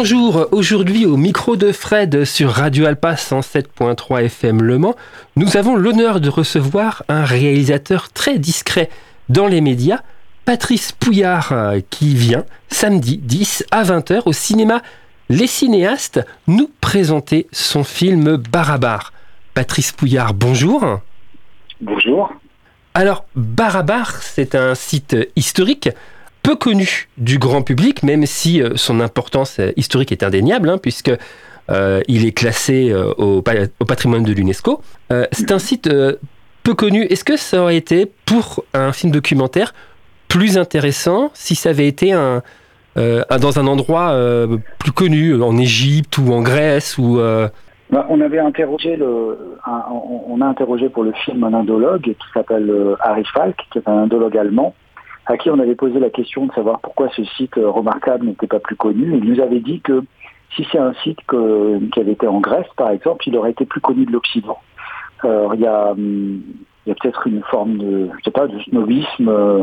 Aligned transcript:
Bonjour, 0.00 0.46
aujourd'hui 0.52 1.06
au 1.06 1.16
micro 1.16 1.56
de 1.56 1.72
Fred 1.72 2.24
sur 2.24 2.52
Radio 2.52 2.86
Alpa 2.86 3.14
107.3 3.14 4.26
FM 4.26 4.62
Le 4.62 4.78
Mans, 4.78 4.94
nous 5.34 5.56
avons 5.56 5.74
l'honneur 5.74 6.20
de 6.20 6.28
recevoir 6.28 7.02
un 7.08 7.24
réalisateur 7.24 8.08
très 8.12 8.38
discret 8.38 8.90
dans 9.28 9.48
les 9.48 9.60
médias, 9.60 10.02
Patrice 10.44 10.92
Pouillard, 10.92 11.50
euh, 11.50 11.80
qui 11.90 12.14
vient 12.14 12.44
samedi 12.68 13.18
10 13.18 13.66
à 13.72 13.82
20h 13.82 14.22
au 14.26 14.32
cinéma 14.32 14.82
Les 15.30 15.48
Cinéastes 15.48 16.24
nous 16.46 16.70
présenter 16.80 17.48
son 17.50 17.82
film 17.82 18.36
Barabar. 18.36 19.12
Patrice 19.52 19.90
Pouillard, 19.90 20.32
bonjour. 20.32 21.00
Bonjour. 21.80 22.32
Alors, 22.94 23.24
Barabar, 23.34 24.22
c'est 24.22 24.54
un 24.54 24.76
site 24.76 25.16
historique 25.34 25.88
peu 26.42 26.56
connu 26.56 27.08
du 27.16 27.38
grand 27.38 27.62
public, 27.62 28.02
même 28.02 28.26
si 28.26 28.62
euh, 28.62 28.70
son 28.76 29.00
importance 29.00 29.58
euh, 29.58 29.72
historique 29.76 30.12
est 30.12 30.22
indéniable, 30.22 30.68
hein, 30.68 30.78
puisque 30.78 31.12
euh, 31.70 32.00
il 32.08 32.26
est 32.26 32.32
classé 32.32 32.94
au, 33.18 33.42
patrimoine 33.42 34.22
de 34.22 34.32
l'UNESCO. 34.32 34.80
c'est 35.32 35.52
un 35.52 35.58
site 35.58 35.90
peu 36.62 36.74
connu. 36.74 37.02
Est-ce 37.02 37.24
que 37.24 37.36
ça 37.36 37.60
aurait 37.60 37.76
été 37.76 38.10
pour 38.24 38.64
un 38.72 38.92
film 38.92 39.12
documentaire 39.12 39.74
plus 40.28 40.56
intéressant 40.56 41.30
si 41.34 41.54
ça 41.54 41.68
avait 41.68 41.86
été 41.86 42.12
dans 42.14 43.58
un 43.58 43.66
endroit 43.66 44.16
plus 44.78 44.92
connu, 44.92 45.42
en 45.42 45.58
Égypte 45.58 46.16
ou 46.16 46.32
en 46.32 46.40
Grèce 46.40 46.96
ou 46.96 47.18
bah, 47.90 48.06
on 48.08 48.20
avait 48.22 48.38
interrogé 48.38 48.98
on 49.02 50.40
a 50.40 50.46
interrogé 50.46 50.88
pour 50.88 51.04
le 51.04 51.12
film 51.12 51.44
un 51.44 51.52
indologue 51.52 52.00
qui 52.00 52.16
s'appelle 52.32 52.96
Harry 53.00 53.24
Falk, 53.34 53.56
qui 53.70 53.78
est 53.78 53.88
un 53.88 54.04
indologue 54.04 54.38
allemand, 54.38 54.74
à 55.28 55.36
qui 55.36 55.50
on 55.50 55.58
avait 55.58 55.74
posé 55.74 56.00
la 56.00 56.10
question 56.10 56.46
de 56.46 56.52
savoir 56.52 56.80
pourquoi 56.80 57.10
ce 57.14 57.22
site 57.24 57.56
euh, 57.58 57.70
remarquable 57.70 58.26
n'était 58.26 58.46
pas 58.46 58.60
plus 58.60 58.76
connu. 58.76 59.16
Il 59.16 59.30
nous 59.30 59.40
avait 59.40 59.60
dit 59.60 59.80
que 59.80 60.02
si 60.56 60.66
c'est 60.72 60.78
un 60.78 60.94
site 61.04 61.18
qui 61.28 62.00
avait 62.00 62.12
été 62.12 62.26
en 62.26 62.40
Grèce, 62.40 62.66
par 62.76 62.90
exemple, 62.90 63.28
il 63.28 63.36
aurait 63.36 63.50
été 63.50 63.66
plus 63.66 63.82
connu 63.82 64.06
de 64.06 64.12
l'Occident. 64.12 64.58
il 65.22 65.60
y 65.60 65.66
a, 65.66 65.90
hum, 65.90 66.40
il 66.88 66.88
y 66.88 66.92
a 66.92 66.94
peut-être 66.94 67.26
une 67.26 67.42
forme 67.42 67.76
de, 67.76 68.08
je 68.18 68.24
sais 68.24 68.30
pas, 68.30 68.46
de 68.46 68.58
snobisme. 68.60 69.28
Euh, 69.28 69.62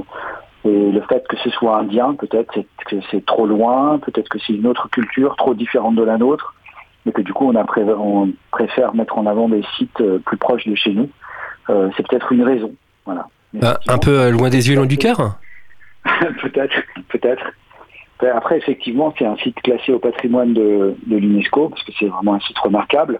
et 0.63 0.91
le 0.91 1.01
fait 1.01 1.27
que 1.27 1.37
ce 1.37 1.49
soit 1.49 1.79
indien, 1.79 2.13
peut-être 2.13 2.53
que 2.85 2.95
c'est 3.09 3.25
trop 3.25 3.47
loin, 3.47 3.99
peut-être 3.99 4.29
que 4.29 4.37
c'est 4.39 4.53
une 4.53 4.67
autre 4.67 4.89
culture 4.89 5.35
trop 5.35 5.55
différente 5.55 5.95
de 5.95 6.03
la 6.03 6.17
nôtre, 6.17 6.53
mais 7.05 7.11
que 7.11 7.21
du 7.21 7.33
coup 7.33 7.47
on, 7.47 7.55
a 7.55 7.65
on 7.97 8.31
préfère 8.51 8.95
mettre 8.95 9.17
en 9.17 9.25
avant 9.27 9.49
des 9.49 9.63
sites 9.77 10.01
euh, 10.01 10.19
plus 10.19 10.37
proches 10.37 10.65
de 10.67 10.75
chez 10.75 10.93
nous. 10.93 11.09
c'est 11.67 12.07
peut-être 12.07 12.31
une 12.31 12.43
raison. 12.43 12.73
Voilà. 13.05 13.27
un 13.87 13.97
peu 13.97 14.29
loin 14.29 14.49
des 14.49 14.69
yeux, 14.69 14.75
loin 14.75 14.87
du 14.87 14.97
cœur 14.97 15.37
peut-être, 16.41 16.75
peut-être. 17.09 17.43
Après, 18.19 18.57
effectivement, 18.57 19.13
c'est 19.17 19.25
un 19.25 19.35
site 19.37 19.59
classé 19.61 19.91
au 19.91 19.99
patrimoine 19.99 20.53
de, 20.53 20.95
l'UNESCO, 21.07 21.69
parce 21.69 21.83
que 21.83 21.91
c'est 21.99 22.05
vraiment 22.05 22.35
un 22.35 22.39
site 22.39 22.57
remarquable. 22.59 23.19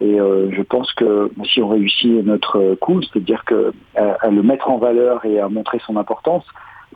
Et 0.00 0.18
euh, 0.18 0.50
je 0.50 0.62
pense 0.62 0.92
que 0.94 1.30
si 1.44 1.62
on 1.62 1.68
réussit 1.68 2.24
notre 2.24 2.74
coup, 2.74 3.00
c'est-à-dire 3.02 3.44
que 3.44 3.72
à, 3.94 4.28
le 4.28 4.42
mettre 4.42 4.68
en 4.68 4.78
valeur 4.78 5.24
et 5.24 5.38
à 5.38 5.48
montrer 5.48 5.80
son 5.86 5.96
importance, 5.96 6.44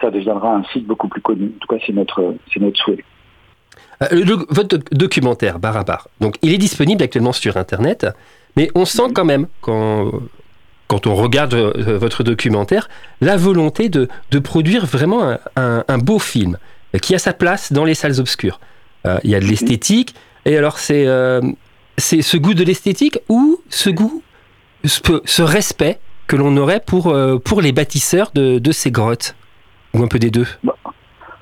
ça 0.00 0.10
deviendra 0.10 0.56
un 0.56 0.64
site 0.64 0.86
beaucoup 0.86 1.08
plus 1.08 1.20
connu. 1.20 1.52
En 1.54 1.58
tout 1.60 1.68
cas, 1.68 1.80
c'est 1.86 1.92
notre, 1.92 2.34
c'est 2.52 2.60
notre 2.60 2.78
souhait. 2.78 3.04
Euh, 4.02 4.24
votre 4.50 4.78
documentaire 4.90 5.58
Barabar, 5.58 6.08
donc 6.20 6.34
il 6.42 6.52
est 6.52 6.58
disponible 6.58 7.02
actuellement 7.02 7.32
sur 7.32 7.56
Internet, 7.56 8.06
mais 8.56 8.68
on 8.74 8.84
sent 8.84 9.12
quand 9.14 9.24
même 9.24 9.46
quand 9.60 10.10
quand 10.88 11.06
on 11.06 11.14
regarde 11.14 11.54
euh, 11.54 11.98
votre 11.98 12.22
documentaire, 12.22 12.88
la 13.20 13.36
volonté 13.36 13.88
de, 13.88 14.08
produire 14.38 14.86
vraiment 14.86 15.36
un, 15.56 15.98
beau 15.98 16.18
film 16.18 16.58
qui 17.00 17.14
a 17.14 17.18
sa 17.18 17.32
place 17.32 17.72
dans 17.72 17.84
les 17.84 17.94
salles 17.94 18.20
obscures. 18.20 18.60
Euh, 19.06 19.18
il 19.24 19.30
y 19.30 19.34
a 19.34 19.40
de 19.40 19.44
l'esthétique, 19.44 20.14
et 20.44 20.56
alors 20.56 20.78
c'est 20.78 21.06
euh, 21.06 21.40
c'est 21.96 22.22
ce 22.22 22.36
goût 22.36 22.54
de 22.54 22.62
l'esthétique 22.62 23.18
ou 23.28 23.60
ce 23.68 23.90
goût, 23.90 24.22
ce, 24.84 25.42
respect 25.42 25.98
que 26.26 26.36
l'on 26.36 26.56
aurait 26.58 26.80
pour, 26.80 27.16
pour 27.44 27.60
les 27.62 27.72
bâtisseurs 27.72 28.30
de, 28.34 28.58
de, 28.58 28.72
ces 28.72 28.90
grottes? 28.90 29.34
Ou 29.94 30.02
un 30.02 30.08
peu 30.08 30.18
des 30.18 30.30
deux? 30.30 30.46
Bah, 30.62 30.74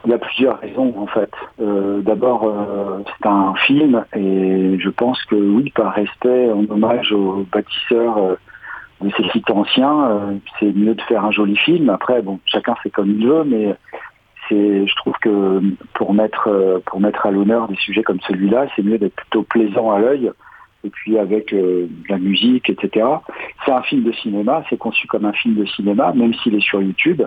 Il 0.05 0.12
y 0.12 0.15
a 0.15 0.19
plusieurs 0.19 0.61
raisons 0.61 0.94
en 0.97 1.09
fait. 1.09 1.31
D'abord, 1.59 2.49
c'est 3.05 3.26
un 3.26 3.55
film 3.66 4.05
et 4.15 4.78
je 4.78 4.91
pense 4.91 5.22
que 5.25 5.34
oui, 5.34 5.72
par 5.75 5.93
respect, 5.94 6.53
en 6.53 6.65
hommage 6.71 7.11
aux 7.12 7.44
bâtisseurs 7.53 8.37
de 9.00 9.10
ces 9.16 9.28
sites 9.31 9.50
anciens, 9.50 10.06
euh, 10.06 10.34
c'est 10.59 10.72
mieux 10.72 10.94
de 10.94 11.03
faire 11.03 11.25
un 11.25 11.31
joli 11.31 11.56
film. 11.56 11.91
Après, 11.91 12.22
bon, 12.22 12.38
chacun 12.47 12.75
fait 12.77 12.91
comme 12.91 13.10
il 13.10 13.27
veut, 13.27 13.44
mais 13.44 13.75
c'est, 14.49 14.87
je 14.87 14.97
trouve 14.97 15.15
que 15.21 15.60
pour 15.94 16.15
mettre 16.15 16.49
euh, 16.49 16.78
pour 16.87 17.00
mettre 17.00 17.27
à 17.27 17.31
l'honneur 17.31 17.69
des 17.69 17.77
sujets 17.77 18.03
comme 18.03 18.21
celui-là, 18.21 18.66
c'est 18.75 18.82
mieux 18.82 18.99
d'être 18.99 19.15
plutôt 19.15 19.43
plaisant 19.43 19.91
à 19.91 19.99
l'œil 19.99 20.31
et 20.84 20.91
puis 20.91 21.19
avec 21.19 21.53
euh, 21.53 21.87
de 21.88 22.09
la 22.09 22.19
musique, 22.19 22.69
etc. 22.69 23.06
C'est 23.65 23.72
un 23.72 23.82
film 23.82 24.03
de 24.03 24.12
cinéma, 24.12 24.62
c'est 24.69 24.77
conçu 24.77 25.06
comme 25.06 25.25
un 25.25 25.32
film 25.32 25.55
de 25.55 25.65
cinéma, 25.65 26.12
même 26.15 26.34
s'il 26.34 26.55
est 26.55 26.61
sur 26.61 26.81
YouTube. 26.82 27.22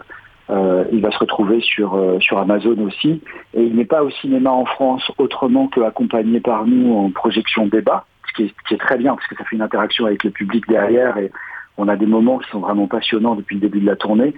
il 0.50 1.02
va 1.02 1.12
se 1.12 1.18
retrouver 1.18 1.60
sur, 1.60 2.00
sur 2.20 2.38
Amazon 2.38 2.78
aussi. 2.86 3.22
Et 3.54 3.64
il 3.64 3.76
n'est 3.76 3.86
pas 3.86 4.04
au 4.04 4.10
cinéma 4.10 4.52
en 4.52 4.66
France 4.66 5.12
autrement 5.18 5.68
qu'accompagné 5.68 6.40
par 6.40 6.66
nous 6.66 6.96
en 6.96 7.10
projection 7.12 7.66
débat, 7.68 8.06
ce 8.28 8.34
qui, 8.34 8.44
est, 8.44 8.54
qui 8.68 8.76
est 8.76 8.78
très 8.78 8.98
bien 8.98 9.16
parce 9.16 9.28
que 9.28 9.36
ça 9.36 9.44
fait 9.44 9.56
une 9.56 9.64
interaction 9.64 10.06
avec 10.06 10.24
le 10.24 10.30
public 10.30 10.66
derrière 10.68 11.18
et 11.18 11.32
on 11.78 11.88
a 11.88 11.96
des 11.96 12.06
moments 12.06 12.40
qui 12.40 12.50
sont 12.50 12.60
vraiment 12.60 12.88
passionnants 12.88 13.36
depuis 13.36 13.56
le 13.56 13.62
début 13.62 13.80
de 13.80 13.86
la 13.86 13.96
tournée. 13.96 14.34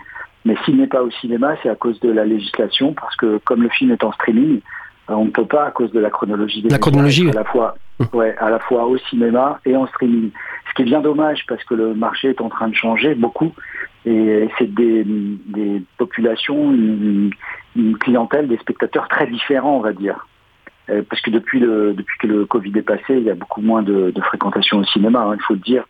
Mais 0.46 0.56
s'il 0.64 0.78
n'est 0.78 0.88
pas 0.88 1.04
au 1.04 1.12
cinéma, 1.12 1.56
c'est 1.62 1.70
à 1.70 1.76
cause 1.76 2.00
de 2.00 2.10
la 2.10 2.26
législation, 2.26 2.94
parce 2.94 3.16
que 3.18 3.40
comme 3.44 3.62
le 3.62 3.70
film 3.70 3.92
est 3.92 4.04
en 4.04 4.12
streaming, 4.14 4.62
on 5.10 5.26
ne 5.26 5.32
peut 5.32 5.46
pas 5.46 5.66
à 5.66 5.72
cause 5.72 5.92
de 5.92 6.00
la 6.00 6.10
chronologie 6.10 6.62
des 6.62 6.70
la 6.70 6.78
chronologie 6.78 7.30
à 7.30 7.34
la 7.34 7.44
fois 7.44 7.76
ouais, 8.14 8.36
à 8.38 8.50
la 8.50 8.60
fois 8.60 8.86
au 8.86 8.98
cinéma 8.98 9.60
et 9.66 9.76
en 9.76 9.88
streaming. 9.88 10.32
Ce 10.70 10.74
qui 10.74 10.84
est 10.84 10.86
bien 10.86 11.02
dommage 11.02 11.46
parce 11.48 11.64
que 11.64 11.74
le 11.74 11.94
marché 11.94 12.30
est 12.30 12.42
en 12.42 12.50
train 12.50 12.68
de 12.68 12.76
changer 12.76 13.16
beaucoup 13.16 13.54
et 14.06 14.50
c'est 14.58 14.74
des, 14.74 15.06
populations 15.98 16.72
une, 16.72 17.32
clientèle 18.00 18.48
des 18.48 18.58
spectateurs 18.58 19.08
très 19.08 19.28
différents 19.28 19.78
on 19.78 19.82
va 19.82 19.94
dire. 19.94 20.28
Euh, 20.90 21.04
parce 21.08 21.22
que 21.22 21.30
depuis 21.30 21.60
le 21.60 21.94
depuis 21.94 22.18
que 22.20 22.28
le 22.28 22.46
Covid 22.46 22.72
est 22.76 22.84
passé 22.84 23.16
il 23.18 23.24
y 23.24 23.30
a 23.30 23.36
beaucoup 23.36 23.62
moins 23.62 23.82
de, 23.82 24.14
fréquentation 24.22 24.80
au 24.80 24.84
cinéma 24.86 25.20
hein, 25.22 25.36
il 25.36 25.44
faut 25.44 25.54
le 25.54 25.60
dire 25.60 25.86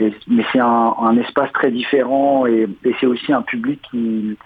mais 0.00 0.44
c'est 0.52 0.60
un, 0.60 1.16
espace 1.18 1.52
très 1.52 1.70
différent 1.70 2.46
et, 2.46 2.68
c'est 3.00 3.06
aussi 3.06 3.32
un 3.32 3.42
public 3.42 3.80
qui, 3.90 4.36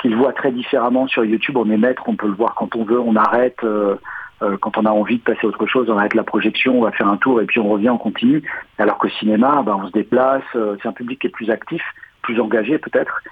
qui, 0.00 0.08
le 0.08 0.16
voit 0.16 0.32
très 0.32 0.50
différemment 0.50 1.06
sur 1.06 1.24
YouTube. 1.24 1.56
On 1.56 1.70
est 1.70 1.76
maître, 1.76 2.02
on 2.06 2.16
peut 2.16 2.26
le 2.26 2.34
voir 2.34 2.54
quand 2.54 2.74
on 2.76 2.84
veut, 2.84 3.00
on 3.00 3.16
arrête. 3.16 3.58
Euh, 3.62 3.96
euh, 4.42 4.58
quand 4.58 4.76
on 4.76 4.84
a 4.84 4.90
envie 4.90 5.16
de 5.16 5.22
passer 5.22 5.40
à 5.44 5.46
autre 5.46 5.66
chose, 5.66 5.88
on 5.88 5.96
arrête 5.96 6.12
la 6.12 6.24
projection, 6.24 6.78
on 6.78 6.82
va 6.82 6.92
faire 6.92 7.08
un 7.08 7.16
tour 7.16 7.40
et 7.40 7.46
puis 7.46 7.58
on 7.58 7.68
revient, 7.68 7.88
on 7.88 7.98
continue. 7.98 8.42
Alors 8.78 8.98
qu'au 8.98 9.08
cinéma, 9.08 9.62
ben, 9.64 9.78
on 9.82 9.86
se 9.86 9.92
déplace, 9.92 10.42
euh, 10.56 10.76
c'est 10.82 10.88
un 10.88 10.92
public 10.92 11.20
qui 11.20 11.28
est 11.28 11.30
plus 11.30 11.50
actif, 11.50 11.82
plus 12.22 12.38
engagé 12.40 12.78
peut-être. 12.78 13.22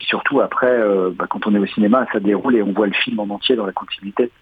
Surtout 0.00 0.40
après, 0.40 0.76
ben, 1.12 1.26
quand 1.28 1.46
on 1.46 1.54
est 1.54 1.60
au 1.60 1.66
cinéma, 1.66 2.06
ça 2.12 2.18
déroule 2.18 2.56
et 2.56 2.62
on 2.62 2.72
voit 2.72 2.88
le 2.88 2.92
film 2.92 3.20
en 3.20 3.30
entier 3.30 3.54
dans 3.54 3.64
la 3.64 3.72
continuité. 3.72 4.32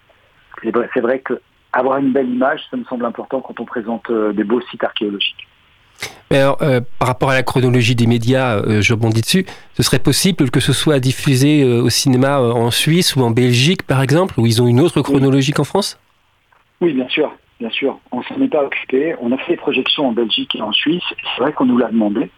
C'est 0.63 0.75
vrai, 0.75 0.89
vrai 0.95 1.19
que 1.19 1.39
avoir 1.71 1.99
une 1.99 2.11
belle 2.11 2.29
image, 2.29 2.61
ça 2.71 2.77
me 2.77 2.83
semble 2.85 3.05
important 3.05 3.41
quand 3.41 3.59
on 3.59 3.65
présente 3.65 4.11
des 4.11 4.43
beaux 4.43 4.59
sites 4.61 4.83
archéologiques. 4.83 5.47
Alors, 6.31 6.57
euh, 6.61 6.79
par 6.97 7.09
rapport 7.09 7.29
à 7.29 7.33
la 7.33 7.43
chronologie 7.43 7.93
des 7.93 8.07
médias, 8.07 8.55
euh, 8.55 8.81
je 8.81 8.93
rebondis 8.93 9.21
dessus. 9.21 9.45
Ce 9.73 9.83
serait 9.83 9.99
possible 9.99 10.49
que 10.49 10.61
ce 10.61 10.71
soit 10.71 10.99
diffusé 10.99 11.61
euh, 11.61 11.81
au 11.81 11.89
cinéma 11.89 12.39
en 12.39 12.71
Suisse 12.71 13.17
ou 13.17 13.21
en 13.21 13.31
Belgique, 13.31 13.83
par 13.83 14.01
exemple, 14.01 14.39
où 14.39 14.45
ils 14.45 14.61
ont 14.61 14.67
une 14.67 14.79
autre 14.79 15.01
chronologie 15.01 15.51
qu'en 15.51 15.65
France? 15.65 15.99
Oui, 16.79 16.93
bien 16.93 17.07
sûr, 17.09 17.33
bien 17.59 17.69
sûr. 17.69 17.99
On 18.13 18.23
s'en 18.23 18.41
est 18.41 18.47
pas 18.47 18.63
occupé. 18.63 19.13
On 19.19 19.33
a 19.33 19.37
fait 19.39 19.53
des 19.53 19.57
projections 19.57 20.07
en 20.07 20.13
Belgique 20.13 20.55
et 20.55 20.61
en 20.61 20.71
Suisse. 20.71 21.03
C'est 21.35 21.41
vrai 21.41 21.51
qu'on 21.51 21.65
nous 21.65 21.77
l'a 21.77 21.89
demandé. 21.89 22.29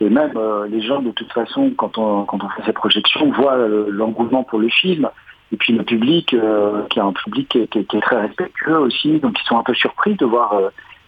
Et 0.00 0.10
même 0.10 0.38
les 0.70 0.82
gens, 0.82 1.00
de 1.00 1.10
toute 1.10 1.32
façon, 1.32 1.72
quand 1.76 1.98
on, 1.98 2.24
quand 2.24 2.44
on 2.44 2.48
fait 2.50 2.62
ces 2.66 2.72
projections, 2.72 3.32
voient 3.32 3.56
l'engouement 3.88 4.44
pour 4.44 4.58
le 4.58 4.68
film. 4.68 5.08
Et 5.52 5.56
puis 5.56 5.72
le 5.72 5.82
public, 5.82 6.36
qui 6.90 6.98
est 6.98 7.02
un 7.02 7.12
public 7.12 7.48
qui 7.48 7.78
est, 7.78 8.00
très 8.02 8.20
respectueux 8.20 8.78
aussi, 8.78 9.18
donc 9.18 9.36
ils 9.40 9.48
sont 9.48 9.56
un 9.56 9.64
peu 9.64 9.74
surpris 9.74 10.14
de 10.14 10.26
voir 10.26 10.52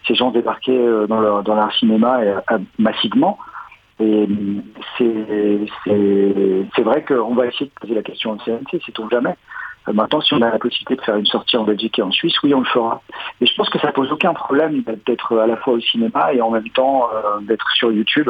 ces 0.07 0.15
gens 0.15 0.31
débarquaient 0.31 0.71
euh, 0.77 1.07
dans 1.07 1.21
leur, 1.21 1.43
dans 1.43 1.55
leur 1.55 1.73
cinéma 1.73 2.19
euh, 2.21 2.57
massivement. 2.77 3.37
Et 3.99 4.27
c'est 4.97 6.81
vrai 6.81 7.05
qu'on 7.05 7.35
va 7.35 7.45
essayer 7.45 7.67
de 7.67 7.71
poser 7.79 7.93
la 7.93 8.01
question 8.01 8.31
au 8.31 8.37
CNC, 8.37 8.81
sait-on 8.83 9.07
jamais. 9.09 9.35
Euh, 9.87 9.93
maintenant, 9.93 10.21
si 10.21 10.33
on 10.33 10.41
a 10.41 10.49
la 10.49 10.57
possibilité 10.57 10.95
de 10.95 11.01
faire 11.01 11.17
une 11.17 11.27
sortie 11.27 11.55
en 11.57 11.65
Belgique 11.65 11.99
et 11.99 12.01
en 12.01 12.11
Suisse, 12.11 12.33
oui, 12.41 12.53
on 12.55 12.61
le 12.61 12.65
fera. 12.65 13.03
Et 13.41 13.45
je 13.45 13.53
pense 13.55 13.69
que 13.69 13.79
ça 13.79 13.91
pose 13.91 14.11
aucun 14.11 14.33
problème 14.33 14.83
d'être 15.05 15.37
à 15.37 15.45
la 15.45 15.57
fois 15.57 15.73
au 15.73 15.79
cinéma 15.79 16.33
et 16.33 16.41
en 16.41 16.49
même 16.49 16.69
temps 16.69 17.09
d'être 17.41 17.69
sur 17.71 17.91
YouTube. 17.91 18.29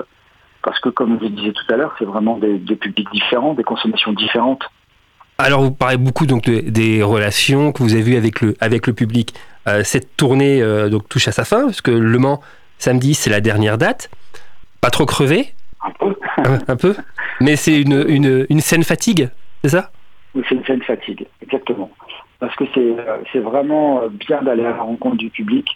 Parce 0.62 0.80
que, 0.80 0.90
comme 0.90 1.18
je 1.22 1.28
disais 1.28 1.54
tout 1.54 1.74
à 1.74 1.78
l'heure, 1.78 1.96
c'est 1.98 2.06
vraiment 2.06 2.38
des, 2.38 2.60
des, 2.60 2.76
publics 2.76 3.10
différents, 3.12 3.54
des 3.54 3.64
consommations 3.64 4.14
différentes. 4.14 4.64
Alors, 5.40 5.62
vous 5.62 5.72
parlez 5.72 5.98
beaucoup 5.98 6.28
donc 6.28 6.44
des 6.44 7.02
relations 7.02 7.72
que 7.72 7.82
vous 7.82 7.94
avez 7.94 8.04
vues 8.04 8.16
avec 8.16 8.42
le, 8.42 8.56
avec 8.60 8.86
le 8.86 8.94
public. 8.94 9.34
Euh, 9.68 9.84
cette 9.84 10.18
tournée 10.18 10.62
euh, 10.62 10.90
donc 10.90 11.08
touche 11.08 11.28
à 11.28 11.32
sa 11.32 11.46
fin, 11.46 11.66
parce 11.66 11.82
que 11.82 11.92
Le 11.92 12.18
Mans, 12.18 12.42
samedi, 12.78 13.14
c'est 13.14 13.30
la 13.30 13.42
dernière 13.42 13.78
date. 13.78 14.10
Pas 14.82 14.90
trop 14.90 15.06
crevé? 15.06 15.50
Un 15.84 15.92
peu. 15.92 16.16
un, 16.68 16.76
peu. 16.76 16.96
Mais 17.40 17.56
c'est 17.56 17.80
une, 17.80 18.06
une, 18.50 18.60
scène 18.60 18.84
fatigue, 18.84 19.30
c'est 19.64 19.70
ça? 19.70 19.92
Oui, 20.34 20.44
c'est 20.50 20.70
une 20.70 20.82
fatigue, 20.84 21.28
exactement. 21.42 21.92
Parce 22.40 22.56
que 22.56 22.64
c'est 22.74 23.40
vraiment 23.40 24.02
bien 24.10 24.42
d'aller 24.42 24.66
à 24.66 24.72
la 24.72 24.82
rencontre 24.82 25.18
du 25.18 25.30
public. 25.30 25.68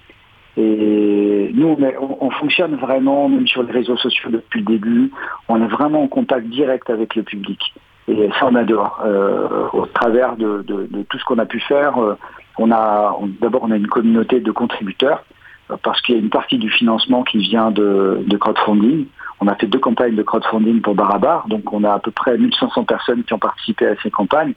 Et 0.58 1.52
nous, 1.54 1.78
on, 2.00 2.18
on, 2.22 2.32
fonctionne 2.32 2.76
vraiment, 2.76 3.28
même 3.28 3.46
sur 3.46 3.62
les 3.64 3.74
réseaux 3.74 3.98
sociaux 3.98 4.30
depuis 4.32 4.62
le 4.62 4.66
début, 4.66 5.12
on 5.50 5.62
est 5.62 5.68
vraiment 5.68 6.04
en 6.04 6.08
contact 6.08 6.48
direct 6.48 6.90
avec 6.90 7.16
le 7.16 7.24
public. 7.24 7.60
Et 8.08 8.30
ça, 8.40 8.48
on 8.48 8.56
adore. 8.56 9.02
Euh, 9.04 9.68
au 9.74 9.86
travers 9.88 10.36
de, 10.36 10.64
de, 10.68 10.88
de 10.90 11.04
tout 11.04 11.18
ce 11.18 11.26
qu'on 11.26 11.40
a 11.40 11.46
pu 11.46 11.60
faire, 11.60 11.98
euh, 11.98 12.18
on 12.58 12.72
a 12.72 13.18
d'abord 13.42 13.64
on 13.64 13.72
a 13.72 13.76
une 13.76 13.88
communauté 13.88 14.40
de 14.40 14.52
contributeurs 14.52 15.24
euh, 15.72 15.76
parce 15.84 16.02
qu'il 16.02 16.16
y 16.16 16.18
a 16.18 16.22
une 16.22 16.30
partie 16.30 16.58
du 16.58 16.70
financement 16.70 17.24
qui 17.24 17.40
vient 17.40 17.72
de, 17.72 18.24
de, 18.26 18.38
crowdfunding. 18.38 19.08
On 19.42 19.48
a 19.48 19.56
fait 19.56 19.68
deux 19.68 19.80
campagnes 19.80 20.16
de 20.16 20.24
crowdfunding 20.24 20.82
pour 20.82 20.96
Barabar, 20.96 21.48
donc 21.48 21.74
on 21.74 21.84
a 21.84 21.94
à 21.94 22.00
peu 22.00 22.12
près 22.12 22.38
1500 22.38 22.84
personnes 22.84 23.24
qui 23.24 23.34
ont 23.34 23.40
participé 23.40 23.88
à 23.88 23.96
ces 24.02 24.12
campagnes. 24.12 24.54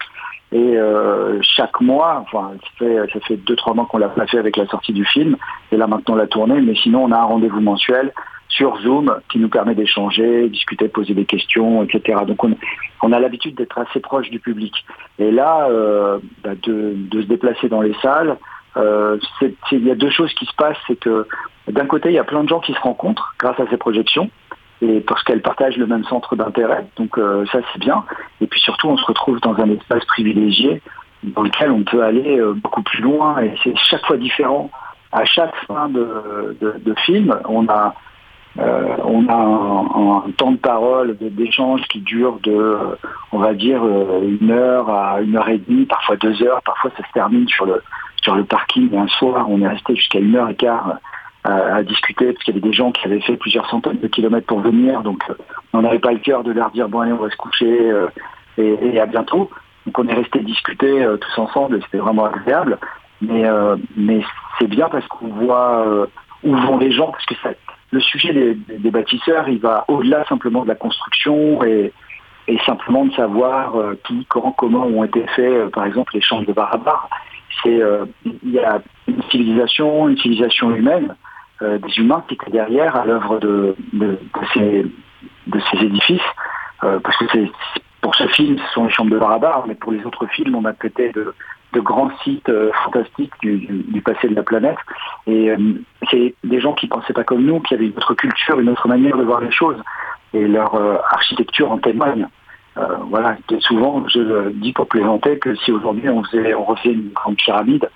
Et 0.52 0.76
euh, 0.76 1.38
chaque 1.42 1.80
mois, 1.80 2.24
enfin, 2.26 2.52
ça 2.62 2.68
fait, 2.78 2.96
ça 3.12 3.20
fait 3.20 3.36
deux 3.36 3.56
trois 3.56 3.74
mois 3.74 3.86
qu'on 3.86 3.98
l'a 3.98 4.08
fait 4.10 4.38
avec 4.38 4.56
la 4.56 4.66
sortie 4.66 4.92
du 4.92 5.04
film, 5.04 5.36
et 5.72 5.76
là 5.76 5.86
maintenant 5.86 6.14
la 6.14 6.26
tournée. 6.26 6.60
Mais 6.60 6.74
sinon, 6.74 7.04
on 7.04 7.12
a 7.12 7.18
un 7.18 7.24
rendez-vous 7.24 7.60
mensuel 7.60 8.12
sur 8.48 8.78
Zoom 8.80 9.20
qui 9.30 9.38
nous 9.38 9.48
permet 9.48 9.74
d'échanger, 9.74 10.48
discuter, 10.48 10.88
poser 10.88 11.14
des 11.14 11.24
questions, 11.24 11.82
etc. 11.82 12.20
Donc 12.26 12.42
on, 12.44 12.56
on 13.02 13.12
a 13.12 13.20
l'habitude 13.20 13.54
d'être 13.54 13.78
assez 13.78 14.00
proche 14.00 14.30
du 14.30 14.40
public. 14.40 14.72
Et 15.18 15.30
là, 15.30 15.68
euh, 15.70 16.18
bah 16.42 16.54
de, 16.62 16.94
de, 16.96 17.22
se 17.22 17.26
déplacer 17.26 17.68
dans 17.68 17.82
les 17.82 17.94
salles, 18.02 18.36
euh, 18.76 19.18
il 19.72 19.86
y 19.86 19.90
a 19.90 19.94
deux 19.94 20.10
choses 20.10 20.32
qui 20.34 20.46
se 20.46 20.54
passent, 20.54 20.78
c'est 20.86 20.98
que 20.98 21.26
d'un 21.68 21.86
côté, 21.86 22.08
il 22.08 22.14
y 22.14 22.18
a 22.18 22.24
plein 22.24 22.44
de 22.44 22.48
gens 22.48 22.60
qui 22.60 22.72
se 22.72 22.80
rencontrent 22.80 23.34
grâce 23.38 23.58
à 23.60 23.66
ces 23.68 23.76
projections, 23.76 24.30
et 24.80 25.00
parce 25.00 25.22
qu'elles 25.24 25.42
partagent 25.42 25.76
le 25.76 25.86
même 25.86 26.04
centre 26.04 26.36
d'intérêt, 26.36 26.86
donc 26.96 27.18
euh, 27.18 27.44
ça 27.46 27.58
c'est 27.72 27.80
bien. 27.80 28.04
Et 28.40 28.46
puis 28.46 28.60
surtout, 28.60 28.88
on 28.88 28.96
se 28.96 29.04
retrouve 29.04 29.40
dans 29.40 29.54
un 29.54 29.70
espace 29.70 30.04
privilégié 30.06 30.80
dans 31.24 31.42
lequel 31.42 31.70
on 31.72 31.82
peut 31.82 32.02
aller 32.02 32.38
euh, 32.38 32.54
beaucoup 32.54 32.82
plus 32.82 33.02
loin, 33.02 33.40
et 33.40 33.52
c'est 33.62 33.76
chaque 33.76 34.06
fois 34.06 34.16
différent. 34.16 34.70
À 35.10 35.24
chaque 35.24 35.56
fin 35.66 35.88
de, 35.88 36.56
de, 36.60 36.74
de 36.84 36.94
film, 37.06 37.34
on 37.48 37.66
a 37.68 37.94
euh, 38.58 38.96
on 39.04 39.28
a 39.28 40.26
un, 40.26 40.30
temps 40.32 40.52
de 40.52 40.56
parole, 40.56 41.16
d'échange 41.20 41.82
qui 41.82 42.00
dure 42.00 42.40
de, 42.42 42.76
on 43.30 43.38
va 43.38 43.54
dire, 43.54 43.82
euh, 43.84 44.36
une 44.40 44.50
heure 44.50 44.90
à 44.90 45.20
une 45.20 45.36
heure 45.36 45.48
et 45.48 45.58
demie, 45.58 45.86
parfois 45.86 46.16
deux 46.16 46.42
heures, 46.42 46.60
parfois 46.64 46.90
ça 46.96 47.06
se 47.06 47.12
termine 47.12 47.46
sur 47.48 47.66
le, 47.66 47.82
sur 48.22 48.34
le 48.34 48.44
parking. 48.44 48.96
un 48.96 49.06
soir, 49.06 49.48
on 49.48 49.62
est 49.62 49.68
resté 49.68 49.94
jusqu'à 49.94 50.18
une 50.18 50.34
heure 50.34 50.50
et 50.50 50.56
quart 50.56 50.98
à, 51.44 51.76
à 51.76 51.82
discuter, 51.84 52.32
parce 52.32 52.44
qu'il 52.44 52.54
y 52.54 52.58
avait 52.58 52.68
des 52.68 52.74
gens 52.74 52.90
qui 52.90 53.06
avaient 53.06 53.20
fait 53.20 53.36
plusieurs 53.36 53.68
centaines 53.70 54.00
de 54.00 54.08
kilomètres 54.08 54.46
pour 54.46 54.60
venir, 54.60 55.02
donc 55.02 55.22
euh, 55.30 55.34
on 55.72 55.82
n'avait 55.82 56.00
pas 56.00 56.12
le 56.12 56.18
cœur 56.18 56.42
de 56.42 56.50
leur 56.50 56.70
dire, 56.70 56.88
bon 56.88 57.00
allez, 57.00 57.12
on 57.12 57.16
va 57.16 57.30
se 57.30 57.36
coucher 57.36 57.92
et, 58.56 58.76
et, 58.82 59.00
à 59.00 59.06
bientôt. 59.06 59.50
Donc 59.86 59.98
on 59.98 60.08
est 60.08 60.14
resté 60.14 60.40
discuter 60.40 61.06
tous 61.20 61.40
ensemble 61.40 61.76
et 61.76 61.80
c'était 61.82 61.98
vraiment 61.98 62.24
agréable. 62.24 62.78
Mais, 63.20 63.44
mais 63.96 64.20
c'est 64.58 64.66
bien 64.66 64.88
parce 64.88 65.06
qu'on 65.08 65.28
voit 65.28 66.08
où 66.42 66.54
vont 66.54 66.78
les 66.78 66.92
gens, 66.92 67.10
parce 67.10 67.26
que 67.26 67.34
ça, 67.42 67.50
le 67.90 68.00
sujet 68.00 68.32
des, 68.68 68.90
bâtisseurs, 68.90 69.48
il 69.48 69.60
va 69.60 69.84
au-delà 69.88 70.24
simplement 70.26 70.62
de 70.62 70.68
la 70.68 70.74
construction 70.74 71.62
et, 71.64 71.92
simplement 72.64 73.04
de 73.04 73.12
savoir 73.12 73.76
euh, 73.76 73.98
qui, 74.06 74.24
quand, 74.26 74.52
comment 74.52 74.86
ont 74.86 75.04
été 75.04 75.26
faits, 75.36 75.52
euh, 75.52 75.68
par 75.68 75.84
exemple, 75.84 76.14
les 76.14 76.22
chambres 76.22 76.46
de 76.46 76.52
Barabar. 76.52 77.08
C'est 77.62 77.82
euh, 77.82 78.06
il 78.24 78.52
y 78.52 78.58
a 78.58 78.80
une 79.06 79.22
civilisation, 79.30 80.08
une 80.08 80.16
civilisation 80.16 80.74
humaine, 80.74 81.14
des 81.60 81.98
humains 81.98 82.22
qui 82.28 82.34
étaient 82.34 82.52
derrière 82.52 82.94
à 82.94 83.04
l'œuvre 83.04 83.40
de, 83.40 83.74
ces, 84.54 84.86
de 85.48 85.60
ces 85.70 85.84
édifices, 85.84 86.20
parce 86.80 87.16
que 87.16 87.24
c'est 87.32 87.50
pour 88.08 88.14
ce 88.14 88.26
film, 88.28 88.56
ce 88.56 88.72
sont 88.72 88.86
les 88.86 88.90
chambres 88.90 89.10
de 89.10 89.18
Barabar, 89.18 89.66
mais 89.66 89.74
pour 89.74 89.92
les 89.92 90.02
autres 90.06 90.24
films, 90.28 90.54
on 90.54 90.64
a 90.64 90.72
traité 90.72 91.12
de 91.12 91.80
grands 91.80 92.10
sites 92.24 92.48
euh, 92.48 92.72
fantastiques 92.82 93.34
du, 93.42 94.00
passé 94.00 94.28
de 94.28 94.34
la 94.34 94.42
planète. 94.42 94.78
Et 95.26 95.50
euh, 95.50 95.74
c'est 96.10 96.34
des 96.42 96.58
gens 96.58 96.72
qui 96.72 96.86
pensaient 96.86 97.12
pas 97.12 97.24
comme 97.24 97.44
nous, 97.44 97.60
qui 97.60 97.74
avaient 97.74 97.84
une 97.84 97.96
autre 97.98 98.14
culture, 98.14 98.58
une 98.60 98.70
autre 98.70 98.88
manière 98.88 99.14
de 99.18 99.24
voir 99.24 99.42
les 99.42 99.50
choses. 99.50 99.76
Et 100.32 100.48
leur 100.48 100.74
euh, 100.74 100.96
architecture 101.10 101.70
en 101.70 101.76
témoigne. 101.76 102.26
voilà, 103.10 103.36
souvent 103.58 104.02
je 104.08 104.48
dis 104.52 104.72
pour 104.72 104.86
plaisanter 104.86 105.38
que 105.38 105.54
si 105.56 105.70
aujourd'hui 105.70 106.08
on 106.08 106.24
faisait, 106.24 106.54
on 106.54 106.64
refait 106.64 106.92
une 106.92 107.10
grande 107.10 107.36
pyramide, 107.36 107.90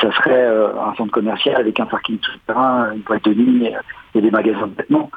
ça 0.00 0.12
serait 0.12 0.46
un 0.46 0.94
centre 0.94 1.10
commercial 1.10 1.56
avec 1.56 1.80
un 1.80 1.86
parking 1.86 2.20
souterrain, 2.22 2.92
une 2.92 3.00
boîte 3.00 3.24
de 3.24 3.34
nuit 3.34 3.72
et 4.14 4.20
des 4.20 4.30
magasins 4.30 4.68
de 4.68 4.76
vêtements. 4.76 5.10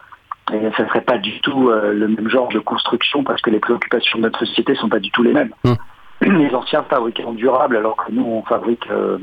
Et 0.54 0.72
ça 0.78 0.88
serait 0.88 1.02
pas 1.02 1.18
du 1.18 1.40
tout 1.42 1.70
le 1.70 2.08
même 2.08 2.30
genre 2.30 2.50
de 2.50 2.60
construction 2.60 3.24
parce 3.24 3.42
que 3.42 3.50
les 3.50 3.60
préoccupations 3.60 4.18
de 4.18 4.24
notre 4.24 4.40
société 4.46 4.76
sont 4.76 4.90
pas 4.90 5.00
du 5.00 5.12
tout 5.12 5.24
les 5.24 5.34
mêmes. 5.34 5.52
Mmh 5.64 5.74
les 6.22 6.54
anciens 6.54 6.84
fabriquaient 6.84 7.24
en 7.24 7.34
durable, 7.34 7.78
alors 7.78 7.96
que 7.96 8.12
nous, 8.12 8.26
on 8.26 8.44
fabrique 8.44 8.86
euh, 8.92 9.18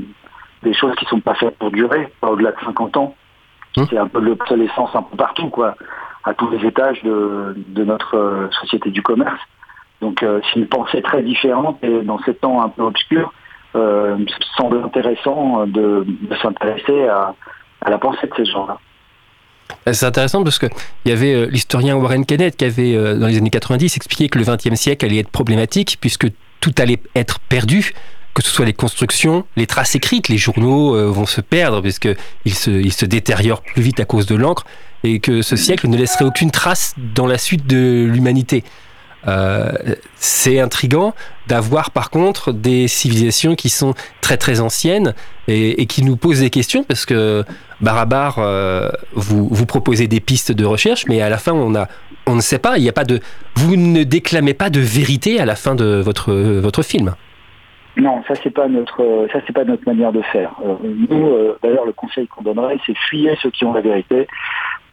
des 0.63 0.73
choses 0.73 0.95
qui 0.97 1.05
sont 1.07 1.21
pas 1.21 1.35
faites 1.35 1.57
pour 1.59 1.71
durer, 1.71 2.13
pas 2.21 2.31
au-delà 2.31 2.53
de 2.53 2.61
50 2.65 2.97
ans. 2.97 3.15
Mmh. 3.77 3.85
C'est 3.91 3.99
un 3.99 4.09
peu 4.09 4.21
l'obsolescence 4.21 4.91
un 4.95 5.03
peu 5.03 5.17
partout, 5.17 5.51
quoi, 5.51 5.75
à 6.25 6.35
tous 6.35 6.49
les 6.51 6.67
étages 6.67 7.03
de, 7.03 7.55
de 7.57 7.85
notre 7.85 8.17
euh, 8.17 8.51
société 8.61 8.91
du 8.91 9.03
commerce. 9.03 9.41
Donc 10.01 10.23
euh, 10.23 10.41
c'est 10.45 10.61
une 10.61 10.69
pensée 10.69 11.03
très 11.03 11.23
différente 11.23 11.79
et 11.83 12.03
dans 12.03 12.19
ces 12.21 12.35
temps 12.35 12.63
un 12.63 12.69
peu 12.69 12.83
obscurs, 12.83 13.33
euh, 13.75 14.17
semble 14.57 14.83
intéressant 14.83 15.67
de, 15.67 16.05
de 16.07 16.35
s'intéresser 16.37 17.09
à, 17.09 17.35
à 17.83 17.91
la 17.91 17.99
pensée 17.99 18.27
de 18.27 18.35
ces 18.37 18.45
gens-là. 18.47 18.79
C'est 19.93 20.07
intéressant 20.07 20.43
parce 20.43 20.59
qu'il 20.59 20.71
y 21.05 21.13
avait 21.13 21.47
l'historien 21.47 21.97
Warren 21.97 22.27
Kenneth 22.27 22.57
qui 22.57 22.65
avait, 22.65 22.95
dans 23.17 23.27
les 23.27 23.37
années 23.37 23.51
90, 23.51 23.97
expliqué 23.97 24.29
que 24.29 24.39
le 24.39 24.45
XXe 24.45 24.75
siècle 24.75 25.07
allait 25.07 25.19
être 25.19 25.31
problématique 25.31 25.99
puisque 26.01 26.27
tout 26.61 26.75
allait 26.79 26.99
être 27.15 27.39
perdu, 27.39 27.93
que 28.35 28.43
ce 28.43 28.51
soit 28.51 28.67
les 28.67 28.75
constructions, 28.75 29.47
les 29.57 29.67
traces 29.67 29.95
écrites, 29.95 30.29
les 30.29 30.37
journaux 30.37 30.95
euh, 30.95 31.07
vont 31.11 31.25
se 31.25 31.41
perdre 31.41 31.81
parce 31.81 31.99
qu'ils 31.99 32.55
se, 32.55 32.71
ils 32.71 32.93
se 32.93 33.07
détériorent 33.07 33.63
plus 33.63 33.83
vite 33.83 33.99
à 33.99 34.05
cause 34.05 34.27
de 34.27 34.35
l'encre 34.35 34.65
et 35.05 35.21
que 35.21 35.41
ce 35.41 35.57
siècle 35.57 35.89
ne 35.89 35.97
laisserait 35.97 36.25
aucune 36.25 36.51
trace 36.51 36.95
dans 37.15 37.27
la 37.27 37.39
suite 37.39 37.67
de 37.67 38.07
l'humanité. 38.11 38.65
Euh, 39.29 39.73
c'est 40.15 40.61
intrigant 40.61 41.15
d'avoir 41.49 41.91
par 41.91 42.11
contre 42.11 42.53
des 42.53 42.89
civilisations 42.89 43.55
qui 43.55 43.69
sont 43.69 43.95
très 44.21 44.37
très 44.37 44.61
anciennes 44.61 45.15
et, 45.49 45.87
qui 45.87 46.05
nous 46.05 46.17
posent 46.17 46.41
des 46.41 46.51
questions 46.51 46.85
parce 46.85 47.07
que 47.07 47.45
Barabar, 47.81 48.39
euh, 48.39 48.89
vous, 49.15 49.49
vous 49.51 49.67
proposez 49.67 50.07
des 50.07 50.21
pistes 50.21 50.53
de 50.53 50.65
recherche, 50.65 51.07
mais 51.09 51.23
à 51.23 51.29
la 51.29 51.39
fin 51.39 51.53
on 51.53 51.75
a, 51.75 51.89
on 52.27 52.35
ne 52.35 52.41
sait 52.41 52.59
pas, 52.59 52.79
il 52.79 52.83
n'y 52.83 52.89
a 52.89 52.93
pas 52.93 53.05
de, 53.05 53.21
vous 53.55 53.77
ne 53.77 54.05
déclamez 54.05 54.55
pas 54.55 54.71
de 54.71 54.81
vérité 54.81 55.41
à 55.41 55.45
la 55.45 55.57
fin 55.57 55.75
de 55.75 56.01
votre 56.01 56.33
votre 56.33 56.83
film. 56.83 57.15
Non, 57.97 58.23
ça 58.29 58.35
c'est 58.43 58.51
pas 58.51 58.69
notre, 58.69 59.27
ça 59.33 59.41
c'est 59.47 59.55
pas 59.55 59.65
notre 59.65 59.87
manière 59.87 60.13
de 60.13 60.21
faire. 60.21 60.53
Euh, 60.65 60.75
nous, 60.83 61.29
euh, 61.29 61.59
d'ailleurs, 61.63 61.87
le 61.87 61.93
conseil 61.93 62.27
qu'on 62.27 62.43
donnerait, 62.43 62.79
c'est 62.85 62.97
fuyez 63.09 63.35
ceux 63.41 63.51
qui 63.51 63.65
ont 63.65 63.73
la 63.73 63.81
vérité, 63.81 64.29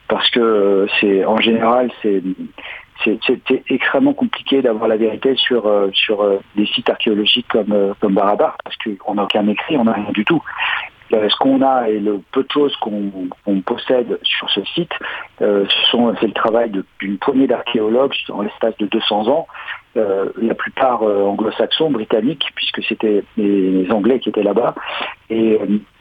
parce 0.08 0.30
que 0.30 0.88
c'est, 1.02 1.26
en 1.26 1.38
général, 1.38 1.92
c'est 2.02 2.24
c'est 3.04 3.64
extrêmement 3.70 4.14
compliqué 4.14 4.62
d'avoir 4.62 4.88
la 4.88 4.98
vérité 4.98 5.36
sur 5.36 5.68
euh, 5.68 5.90
sur 5.94 6.22
euh, 6.22 6.40
des 6.56 6.66
sites 6.66 6.90
archéologiques 6.90 7.48
comme 7.50 7.72
euh, 7.72 7.94
comme 8.00 8.14
Barabar 8.14 8.58
parce 8.64 8.76
qu'on 8.78 9.16
n'a 9.16 9.24
aucun 9.24 9.48
écrit, 9.48 9.78
on 9.78 9.86
n'a 9.86 9.94
rien 9.94 10.12
du 10.14 10.24
tout. 10.26 10.42
ce 11.12 11.36
qu'on 11.38 11.62
a 11.62 11.90
et 11.90 12.00
le 12.00 12.22
peu 12.32 12.44
de 12.44 12.52
choses 12.52 12.76
qu'on 12.78 13.12
qu 13.46 13.62
possède 13.62 14.20
sur 14.24 14.50
ce 14.50 14.64
site, 14.66 14.94
euh, 15.42 15.66
c'est 15.92 16.28
le 16.28 16.34
travail 16.34 16.72
d'une 17.00 17.18
poignée 17.18 17.48
d'archéologues 17.48 18.16
en 18.30 18.42
l'espace 18.42 18.78
de 18.78 18.88
200 18.88 19.28
ans, 19.28 19.48
euh, 19.98 20.30
la 20.42 20.56
plupart 20.56 21.04
anglo-saxons, 21.04 21.92
britanniques, 21.92 22.52
puisque 22.56 22.84
c'était 22.84 23.24
les 23.38 23.92
Anglais 23.92 24.20
qui 24.20 24.30
étaient 24.30 24.44
là-bas. 24.44 24.74
Et 25.30 25.60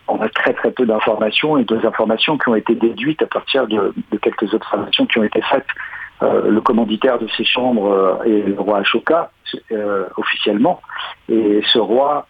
on 0.08 0.20
a 0.20 0.28
très 0.28 0.54
très 0.54 0.70
peu 0.70 0.86
d'informations 0.86 1.58
et 1.58 1.64
deux 1.64 1.84
informations 1.86 2.38
qui 2.38 2.48
ont 2.48 2.54
été 2.54 2.74
déduites 2.74 3.22
à 3.22 3.26
partir 3.26 3.66
de, 3.66 3.94
de 4.10 4.18
quelques 4.18 4.52
observations 4.54 5.06
qui 5.06 5.18
ont 5.18 5.24
été 5.24 5.40
faites 5.42 5.66
euh, 5.66 5.91
le 6.22 6.60
commanditaire 6.60 7.18
de 7.18 7.26
ces 7.36 7.44
chambres 7.44 7.90
euh, 7.90 8.22
est 8.24 8.48
le 8.48 8.60
roi 8.60 8.78
Ashoka, 8.78 9.30
euh, 9.70 10.04
officiellement. 10.16 10.80
Et 11.28 11.60
ce 11.66 11.78
roi 11.78 12.26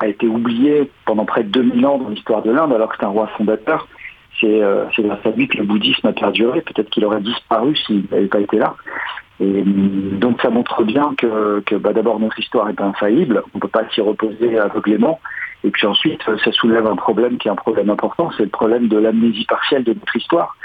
a 0.00 0.06
été 0.06 0.26
oublié 0.26 0.90
pendant 1.04 1.24
près 1.24 1.44
de 1.44 1.48
2000 1.48 1.86
ans 1.86 1.98
dans 1.98 2.08
l'histoire 2.08 2.42
de 2.42 2.50
l'Inde, 2.50 2.72
alors 2.72 2.90
que 2.90 2.96
c'est 2.98 3.06
un 3.06 3.10
roi 3.10 3.28
fondateur. 3.36 3.88
C'est 4.40 4.60
grâce 5.00 5.26
à 5.26 5.30
lui 5.30 5.48
que 5.48 5.58
le 5.58 5.64
bouddhisme 5.64 6.06
a 6.06 6.12
perduré. 6.12 6.60
Peut-être 6.60 6.90
qu'il 6.90 7.04
aurait 7.04 7.20
disparu 7.20 7.74
s'il 7.76 8.04
n'avait 8.10 8.28
pas 8.28 8.40
été 8.40 8.58
là. 8.58 8.76
Et 9.40 9.62
donc 9.62 10.40
ça 10.40 10.50
montre 10.50 10.84
bien 10.84 11.14
que, 11.16 11.60
que 11.60 11.74
bah, 11.74 11.92
d'abord 11.92 12.18
notre 12.20 12.38
histoire 12.38 12.68
est 12.68 12.80
infaillible, 12.80 13.42
on 13.54 13.58
ne 13.58 13.60
peut 13.60 13.68
pas 13.68 13.88
s'y 13.90 14.00
reposer 14.00 14.58
aveuglément. 14.58 15.20
Et 15.64 15.70
puis 15.70 15.86
ensuite, 15.86 16.22
ça 16.44 16.52
soulève 16.52 16.86
un 16.86 16.96
problème 16.96 17.38
qui 17.38 17.48
est 17.48 17.50
un 17.50 17.56
problème 17.56 17.90
important, 17.90 18.30
c'est 18.36 18.44
le 18.44 18.48
problème 18.48 18.88
de 18.88 18.96
l'amnésie 18.96 19.44
partielle 19.44 19.84
de 19.84 19.92
notre 19.92 20.16
histoire 20.16 20.56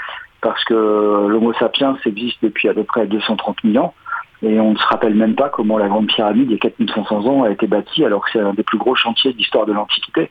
parce 0.44 0.62
que 0.64 0.74
l'Homo 0.74 1.54
sapiens 1.54 1.96
existe 2.04 2.36
depuis 2.42 2.68
à 2.68 2.74
peu 2.74 2.84
près 2.84 3.06
230 3.06 3.56
000 3.64 3.82
ans, 3.82 3.94
et 4.42 4.60
on 4.60 4.72
ne 4.72 4.76
se 4.76 4.86
rappelle 4.86 5.14
même 5.14 5.34
pas 5.34 5.48
comment 5.48 5.78
la 5.78 5.88
Grande 5.88 6.06
Pyramide, 6.06 6.50
il 6.50 6.52
y 6.52 6.54
a 6.54 6.58
4500 6.58 7.26
ans, 7.26 7.44
a 7.44 7.50
été 7.50 7.66
bâtie, 7.66 8.04
alors 8.04 8.22
que 8.24 8.30
c'est 8.32 8.40
un 8.40 8.52
des 8.52 8.62
plus 8.62 8.76
gros 8.76 8.94
chantiers 8.94 9.32
d'histoire 9.32 9.64
de 9.64 9.72
l'Antiquité. 9.72 10.30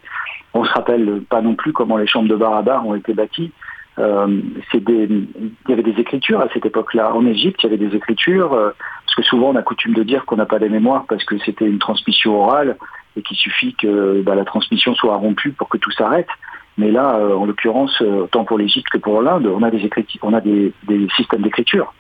On 0.54 0.62
ne 0.62 0.68
se 0.68 0.74
rappelle 0.74 1.24
pas 1.28 1.42
non 1.42 1.56
plus 1.56 1.74
comment 1.74 1.98
les 1.98 2.06
chambres 2.06 2.30
de 2.30 2.36
Barabar 2.36 2.86
ont 2.86 2.94
été 2.94 3.16
bâties, 3.16 3.52
des, 3.98 5.08
il 5.10 5.70
y 5.70 5.74
avait 5.74 5.84
des 5.84 6.00
écritures 6.00 6.42
à 6.42 6.50
cette 6.54 6.66
époque-là. 6.66 7.14
En 7.16 7.26
Égypte, 7.26 7.60
il 7.64 7.72
y 7.72 7.74
avait 7.74 7.84
des 7.84 7.96
écritures, 7.96 8.50
parce 8.50 9.16
que 9.16 9.24
souvent 9.24 9.50
on 9.50 9.56
a 9.56 9.64
coutume 9.64 9.96
de 9.96 10.04
dire 10.04 10.26
qu'on 10.26 10.36
n'a 10.36 10.46
pas 10.46 10.60
des 10.60 10.70
mémoires 10.70 11.06
parce 11.10 11.24
que 11.24 11.40
c'était 11.40 11.66
une 11.66 11.80
transmission 11.80 12.40
orale 12.40 12.78
et 13.16 13.24
qu'il 13.24 13.38
suffit 13.38 13.74
que 13.74 14.22
bah, 14.22 14.36
la 14.36 14.46
transmission 14.46 14.94
soit 14.94 15.16
rompue 15.16 15.52
pour 15.52 15.70
que 15.70 15.78
tout 15.78 15.92
s'arrête. 15.92 16.30
Mais 16.78 16.92
là, 16.92 17.20
en 17.20 17.46
l'occurrence, 17.46 18.02
tant 18.32 18.46
pour 18.46 18.58
l'Égypte 18.58 18.90
que 18.90 18.98
pour 18.98 19.22
l'Inde, 19.22 19.46
on 19.46 19.62
a 19.62 19.70
des 19.70 19.90
on 20.24 20.34
a 20.34 20.42
des, 20.42 20.74
des 20.88 21.08
systèmes 21.16 21.44
d'écriture. 21.44 21.94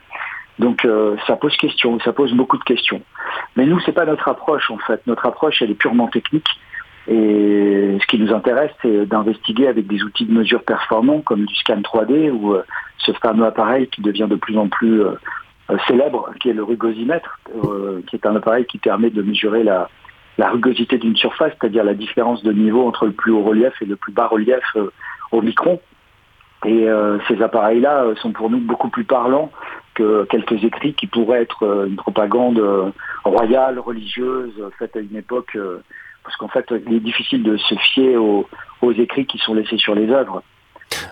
Donc 0.60 0.86
euh, 0.86 1.15
ça 1.25 1.36
pose 1.36 1.56
question, 1.58 2.00
ça 2.00 2.13
pose 2.13 2.34
beaucoup 2.34 2.58
de 2.58 2.63
questions. 2.63 3.01
Mais 3.56 3.65
nous, 3.65 3.80
c'est 3.82 3.92
pas 3.92 4.06
notre 4.06 4.27
approche 4.27 4.70
en 4.70 4.77
fait. 4.77 5.06
Notre 5.08 5.25
approche, 5.25 5.62
elle 5.62 5.72
est 5.72 5.75
purement 5.75 6.08
technique. 6.08 6.48
Et 7.08 7.98
ce 8.00 8.08
qui 8.08 8.18
nous 8.18 8.34
intéresse, 8.34 8.72
c'est 8.82 9.06
d'investiguer 9.06 9.68
avec 9.68 9.88
des 9.88 10.03
outils 10.03 10.25
de 10.25 10.32
mesure 10.32 10.63
performants 10.63 11.20
comme 11.20 11.46
du 11.46 11.56
scan 11.56 11.82
3D 11.82 12.32
ou 12.32 12.53
euh, 12.53 12.63
ce 13.00 13.12
fameux 13.13 13.46
appareil 13.46 13.88
qui 13.88 14.01
devient 14.01 14.27
de 14.30 14.36
plus 14.36 14.58
en 14.58 14.70
plus 14.70 15.01
euh, 15.01 15.15
célèbre, 15.88 16.30
qui 16.39 16.50
est 16.50 16.53
le 16.53 16.63
rugosimètre, 16.63 17.39
qui 18.08 18.15
est 18.15 18.25
un 18.25 18.36
appareil 18.36 18.65
qui 18.65 18.77
permet 18.77 19.10
de 19.10 19.22
mesurer 19.22 19.63
la, 19.63 19.89
la 20.38 20.50
rugosité 20.50 20.98
d'une 20.98 21.16
surface, 21.16 21.54
c'est-à-dire 21.60 21.84
la 21.84 21.94
différence 21.94 22.44
de 22.44 22.52
niveau 22.52 22.88
entre 22.88 23.06
le 23.06 23.12
plus 23.12 23.32
haut 23.32 23.44
relief 23.44 23.74
et 23.82 23.86
le 23.86 23.96
plus 23.96 24.12
bas 24.12 24.28
relief 24.28 24.63
au 25.32 25.42
micron. 25.42 25.80
Et 26.66 26.88
ces 27.28 27.42
appareils-là 27.42 28.06
sont 28.22 28.32
pour 28.32 28.50
nous 28.50 28.60
beaucoup 28.60 28.90
plus 28.90 29.04
parlants 29.04 29.52
que 29.94 30.25
quelques 30.30 30.63
écrits 30.63 30.94
qui 30.94 31.08
pourraient 31.08 31.42
être 31.42 31.63
euh, 31.63 31.88
une 31.88 31.96
propagande 31.96 32.60
euh, 32.60 32.90
royale, 33.24 33.80
religieuse, 33.80 34.54
faite 34.80 34.96
à 34.96 35.00
une 35.00 35.16
époque, 35.16 35.56
euh, 35.56 35.84
parce 36.24 36.36
qu'en 36.38 36.48
fait, 36.48 36.66
il 36.88 36.96
est 36.96 37.00
difficile 37.00 37.44
de 37.44 37.58
se 37.58 37.75
fier 37.75 38.18
aux, 38.18 38.48
écrits 38.98 39.25
qui 39.25 39.38
sont 39.38 39.54
laissés 39.54 39.78
sur 39.78 39.96
les 39.96 40.10
œuvres. 40.10 40.44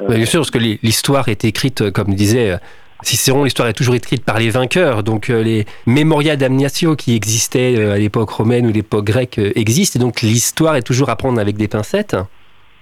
bien 0.08 0.26
sûr, 0.26 0.42
parce 0.42 0.52
que 0.52 0.60
l'histoire 0.60 1.30
est 1.30 1.46
écrite, 1.46 1.90
comme 1.92 2.14
disait 2.14 2.58
Cicéron, 3.04 3.44
l'histoire 3.44 3.68
est 3.68 3.74
toujours 3.74 3.96
écrite 3.96 4.24
par 4.24 4.40
les 4.40 4.50
vainqueurs. 4.50 5.04
Donc 5.04 5.28
les 5.28 5.66
Memoria 5.86 6.36
damnatio 6.36 6.96
qui 6.96 7.16
existaient 7.16 7.92
à 7.92 7.98
l'époque 7.98 8.30
romaine 8.30 8.66
ou 8.66 8.72
l'époque 8.72 9.06
grecque 9.06 9.40
existent. 9.56 10.00
Et 10.00 10.02
donc 10.02 10.22
l'histoire 10.22 10.76
est 10.76 10.84
toujours 10.84 11.10
à 11.10 11.16
prendre 11.16 11.40
avec 11.40 11.58
des 11.58 11.68
pincettes. 11.68 12.16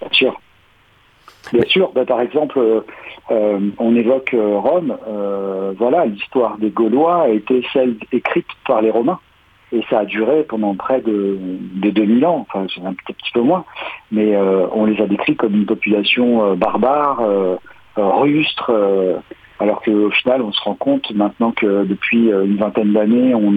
Bien 0.02 0.10
sûr. 0.12 0.40
Bien 1.54 1.66
sûr. 1.68 1.92
Bah, 1.94 2.06
par 2.06 2.22
exemple, 2.22 2.60
euh, 3.32 3.60
on 3.78 3.96
évoque 3.96 4.34
euh, 4.34 4.58
Rome, 4.58 4.98
euh, 5.08 5.74
voilà, 5.78 6.06
l'histoire 6.06 6.58
des 6.58 6.70
Gaulois 6.70 7.24
a 7.24 7.30
été 7.30 7.64
celle 7.74 7.96
écrite 8.12 8.48
par 8.66 8.82
les 8.82 8.92
Romains. 8.92 9.20
Et 9.72 9.84
ça 9.90 10.00
a 10.00 10.06
duré 10.06 10.44
pendant 10.44 10.74
près 10.74 11.00
de, 11.02 11.38
2000 11.76 12.26
ans, 12.26 12.48
enfin 12.50 12.66
un 12.84 12.94
petit, 12.94 13.32
peu 13.32 13.42
moins, 13.42 13.66
mais 14.12 14.36
on 14.36 14.86
les 14.86 15.00
a 15.00 15.06
décrits 15.06 15.36
comme 15.36 15.54
une 15.54 15.68
population 15.68 16.56
barbare, 16.56 17.22
rustre, 17.96 18.72
alors 19.60 19.82
qu'au 19.82 20.10
final, 20.12 20.42
on 20.42 20.52
se 20.52 20.62
rend 20.62 20.76
compte 20.76 21.12
maintenant 21.12 21.52
que 21.52 21.84
depuis 21.84 22.30
une 22.30 22.58
vingtaine 22.58 22.94
d'années, 22.94 23.36
on, 23.36 23.54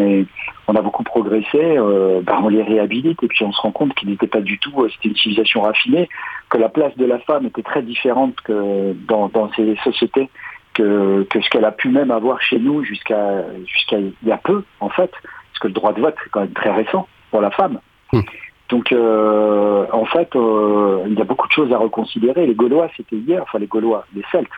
on 0.68 0.74
a 0.74 0.82
beaucoup 0.82 1.04
progressé, 1.04 1.76
bah, 2.24 2.40
on 2.42 2.48
les 2.48 2.62
réhabilite 2.62 3.22
et 3.22 3.28
puis 3.28 3.44
on 3.44 3.52
se 3.52 3.60
rend 3.60 3.70
compte 3.70 3.94
qu'ils 3.94 4.08
n'étaient 4.08 4.26
pas 4.26 4.40
du 4.40 4.58
tout, 4.58 4.72
c'était 4.94 5.08
une 5.10 5.16
civilisation 5.16 5.60
raffinée, 5.60 6.08
que 6.50 6.58
la 6.58 6.68
place 6.68 6.96
de 6.96 7.06
la 7.06 7.18
femme 7.20 7.46
était 7.46 7.62
très 7.62 7.82
différente 7.82 8.34
que 8.42 8.92
dans, 9.06 9.30
ces 9.56 9.76
sociétés 9.84 10.28
que, 10.74 11.26
ce 11.32 11.50
qu'elle 11.50 11.64
a 11.64 11.72
pu 11.72 11.88
même 11.88 12.10
avoir 12.10 12.40
chez 12.40 12.58
nous 12.58 12.82
jusqu'à 12.84 13.44
jusqu'à 13.66 13.98
il 13.98 14.14
y 14.24 14.32
a 14.32 14.38
peu, 14.38 14.64
en 14.80 14.88
fait, 14.88 15.10
parce 15.10 15.58
que 15.60 15.68
le 15.68 15.74
droit 15.74 15.92
de 15.92 16.00
vote, 16.00 16.14
c'est 16.22 16.30
quand 16.30 16.40
même 16.40 16.52
très 16.52 16.72
récent 16.72 17.06
pour 17.30 17.40
la 17.40 17.50
femme. 17.50 17.78
Hmm. 18.12 18.20
Donc, 18.68 18.90
euh, 18.92 19.86
en 19.92 20.06
fait, 20.06 20.34
euh, 20.34 21.04
il 21.06 21.14
y 21.14 21.20
a 21.20 21.24
beaucoup 21.24 21.46
de 21.46 21.52
choses 21.52 21.72
à 21.72 21.78
reconsidérer. 21.78 22.46
Les 22.46 22.54
Gaulois, 22.54 22.88
c'était 22.96 23.16
hier, 23.16 23.42
enfin 23.42 23.58
les 23.58 23.66
Gaulois, 23.66 24.06
les 24.14 24.24
Celtes, 24.32 24.48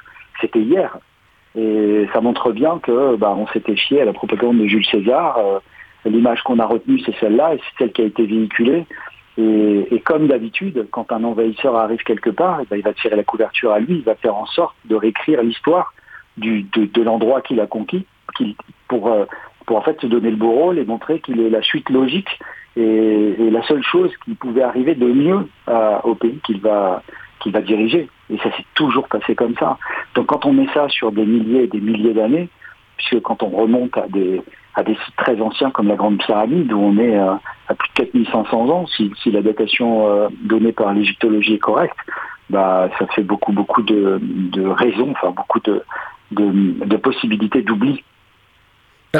c'était 0.41 0.61
hier. 0.61 0.99
Et 1.57 2.09
ça 2.13 2.21
montre 2.21 2.53
bien 2.53 2.79
que 2.83 3.17
bah, 3.17 3.35
on 3.37 3.47
s'était 3.49 3.77
fié 3.77 4.01
à 4.01 4.05
la 4.05 4.13
propagande 4.13 4.59
de 4.59 4.67
Jules 4.67 4.87
César. 4.87 5.39
Euh, 5.39 5.59
l'image 6.05 6.43
qu'on 6.43 6.59
a 6.59 6.67
retenue, 6.67 7.01
c'est 7.01 7.15
celle-là, 7.19 7.55
et 7.55 7.59
c'est 7.59 7.85
celle 7.85 7.93
qui 7.93 8.03
a 8.03 8.07
été 8.07 8.27
véhiculée. 8.27 8.87
Et, 9.37 10.01
comme 10.05 10.29
d'habitude, 10.29 10.87
quand 10.93 11.11
un 11.11 11.25
envahisseur 11.25 11.75
arrive 11.77 12.03
quelque 12.05 12.31
part, 12.31 12.61
ben, 12.71 12.77
il 12.77 12.83
va 12.83 12.93
tirer 12.93 13.17
la 13.17 13.25
couverture 13.25 13.73
à 13.73 13.81
lui, 13.81 13.97
il 13.97 14.05
va 14.05 14.15
faire 14.15 14.37
en 14.37 14.47
sorte 14.47 14.77
de 14.85 14.95
réécrire 14.95 15.43
l'histoire 15.43 15.93
de, 16.37 17.03
l'endroit 17.03 17.41
qu'il 17.41 17.61
a 17.61 17.67
conquis, 17.67 18.07
pour, 18.89 19.09
euh, 19.09 19.25
pour 19.67 19.77
en 19.77 19.83
fait 19.83 20.01
se 20.01 20.07
donner 20.07 20.31
le 20.31 20.37
beau 20.37 20.53
rôle 20.53 20.79
et 20.79 20.85
montrer 20.85 21.21
qu'il 21.21 21.41
est 21.41 21.51
la 21.51 21.63
suite 21.63 21.91
logique 21.91 22.39
et, 22.77 23.51
la 23.51 23.63
seule 23.63 23.83
chose 23.83 24.11
qui 24.25 24.35
pouvait 24.35 24.63
arriver 24.63 24.95
de 24.95 25.07
mieux 25.07 25.49
euh, 25.69 25.99
au 26.05 26.15
pays 26.15 26.41
qu'il 26.45 26.61
va, 26.61 27.03
qu'il 27.41 27.53
va 27.53 27.61
diriger. 27.61 28.09
Et 28.31 28.39
ça 28.39 28.51
s'est 28.57 28.65
toujours 28.75 29.09
passé 29.09 29.35
comme 29.35 29.55
ça. 29.57 29.79
Donc 30.15 30.27
quand 30.27 30.47
on 30.47 30.53
met 30.53 30.67
ça 30.73 30.89
sur 30.89 31.13
des 31.13 31.25
milliers 31.25 31.65
et 31.65 31.67
des 31.67 31.81
milliers 31.81 32.15
d'années, 32.15 32.49
puisque 32.97 33.21
quand 33.23 33.43
on 33.43 33.49
remonte 33.49 33.97
à 33.97 34.07
des, 34.09 34.43
sites 34.87 35.17
très 35.17 35.41
anciens 35.41 35.71
comme 35.71 35.89
la 35.89 35.97
Grande 35.97 36.19
Pyramide, 36.19 36.73
où 36.73 36.79
on 36.79 36.99
est 36.99 37.17
euh, 37.17 37.35
à 37.69 37.75
plus 37.75 37.89
de 37.89 37.95
4500 37.95 38.69
ans, 38.69 38.87
si, 38.87 39.11
la 39.27 39.43
datation 39.43 40.09
euh, 40.09 40.29
donnée 40.43 40.73
par 40.73 40.93
l'égyptologie 40.93 41.55
est 41.55 41.59
correcte, 41.59 41.97
bah, 42.51 42.89
ça 42.99 43.07
fait 43.09 43.23
beaucoup, 43.23 43.53
beaucoup 43.53 43.83
de, 43.83 44.21
raisons, 44.69 45.13
enfin 45.13 45.33
beaucoup 45.33 45.61
de, 45.61 46.97
possibilités 46.97 47.63
d'oubli. 47.63 48.05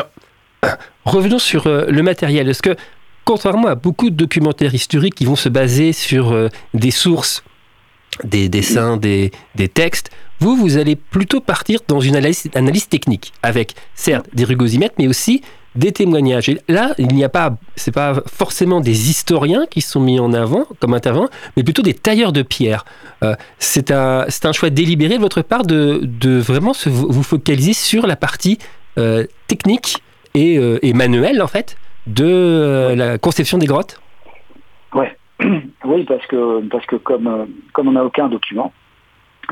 revenons 1.05 1.39
sur 1.39 1.67
euh, 1.67 1.87
le 1.89 2.03
matériel. 2.03 2.49
Est-ce 2.49 2.63
que, 2.63 2.77
contrairement 3.25 3.69
à 3.69 3.75
beaucoup 3.75 4.11
de 4.11 4.17
documentaires 4.17 4.75
historiques 4.75 5.15
qui 5.15 5.25
vont 5.25 5.37
se 5.37 5.49
baser 5.49 5.93
sur 5.93 6.35
des 6.75 6.91
sources, 6.91 7.43
des 8.23 8.49
dessins, 8.49 8.97
des, 8.97 9.33
des 9.55 9.69
textes, 9.69 10.11
vous, 10.41 10.57
vous 10.57 10.77
allez 10.77 10.97
plutôt 10.97 11.41
partir 11.41 11.81
dans 11.89 12.01
une 12.01 12.17
analyse, 12.17 12.89
technique, 12.89 13.33
avec 13.43 13.75
certes 13.95 14.27
des 14.35 14.45
rugosimètres, 14.45 14.95
mais 14.99 15.09
aussi 15.09 15.43
des 15.75 15.91
témoignages. 15.93 16.49
Et 16.49 16.59
là, 16.69 16.95
il 16.99 17.09
n'y 17.09 17.25
a 17.25 17.29
pas, 17.29 17.57
c'est 17.77 17.93
pas 17.93 18.23
forcément 18.27 18.81
des 18.81 19.11
historiens 19.11 19.67
qui 19.69 19.81
sont 19.81 20.01
mis 20.01 20.21
en 20.21 20.33
avant 20.33 20.67
comme 20.81 20.95
intervenants, 20.95 21.31
mais 21.57 21.65
plutôt 21.65 21.83
des 21.83 21.95
tailleurs 21.95 22.33
de 22.33 22.43
pierre. 22.43 22.85
Euh, 23.23 23.35
c'est 23.59 23.91
un, 23.91 24.27
c'est 24.29 24.47
un 24.47 24.53
choix 24.53 24.71
délibéré 24.71 25.17
de 25.17 25.23
votre 25.23 25.43
part 25.43 25.65
de, 25.65 26.01
de 26.03 26.39
vraiment 26.39 26.75
se, 26.75 26.89
vous 26.89 27.23
focaliser 27.23 27.73
sur 27.73 28.07
la 28.07 28.17
partie 28.17 28.59
euh, 28.99 29.27
technique 29.49 29.97
et, 30.35 30.59
euh, 30.59 30.79
et, 30.83 30.93
manuelle 30.93 31.43
en 31.43 31.49
fait 31.49 31.77
de 32.07 32.93
la 32.95 33.19
conception 33.19 33.57
des 33.57 33.67
grottes. 33.67 33.99
Oui, 35.85 36.05
parce 36.05 36.27
que 36.27 36.67
parce 36.69 36.87
que 36.87 36.97
comme 36.97 37.49
comme 37.73 37.89
on 37.89 37.93
n'a 37.93 38.05
aucun 38.05 38.29
document, 38.29 38.73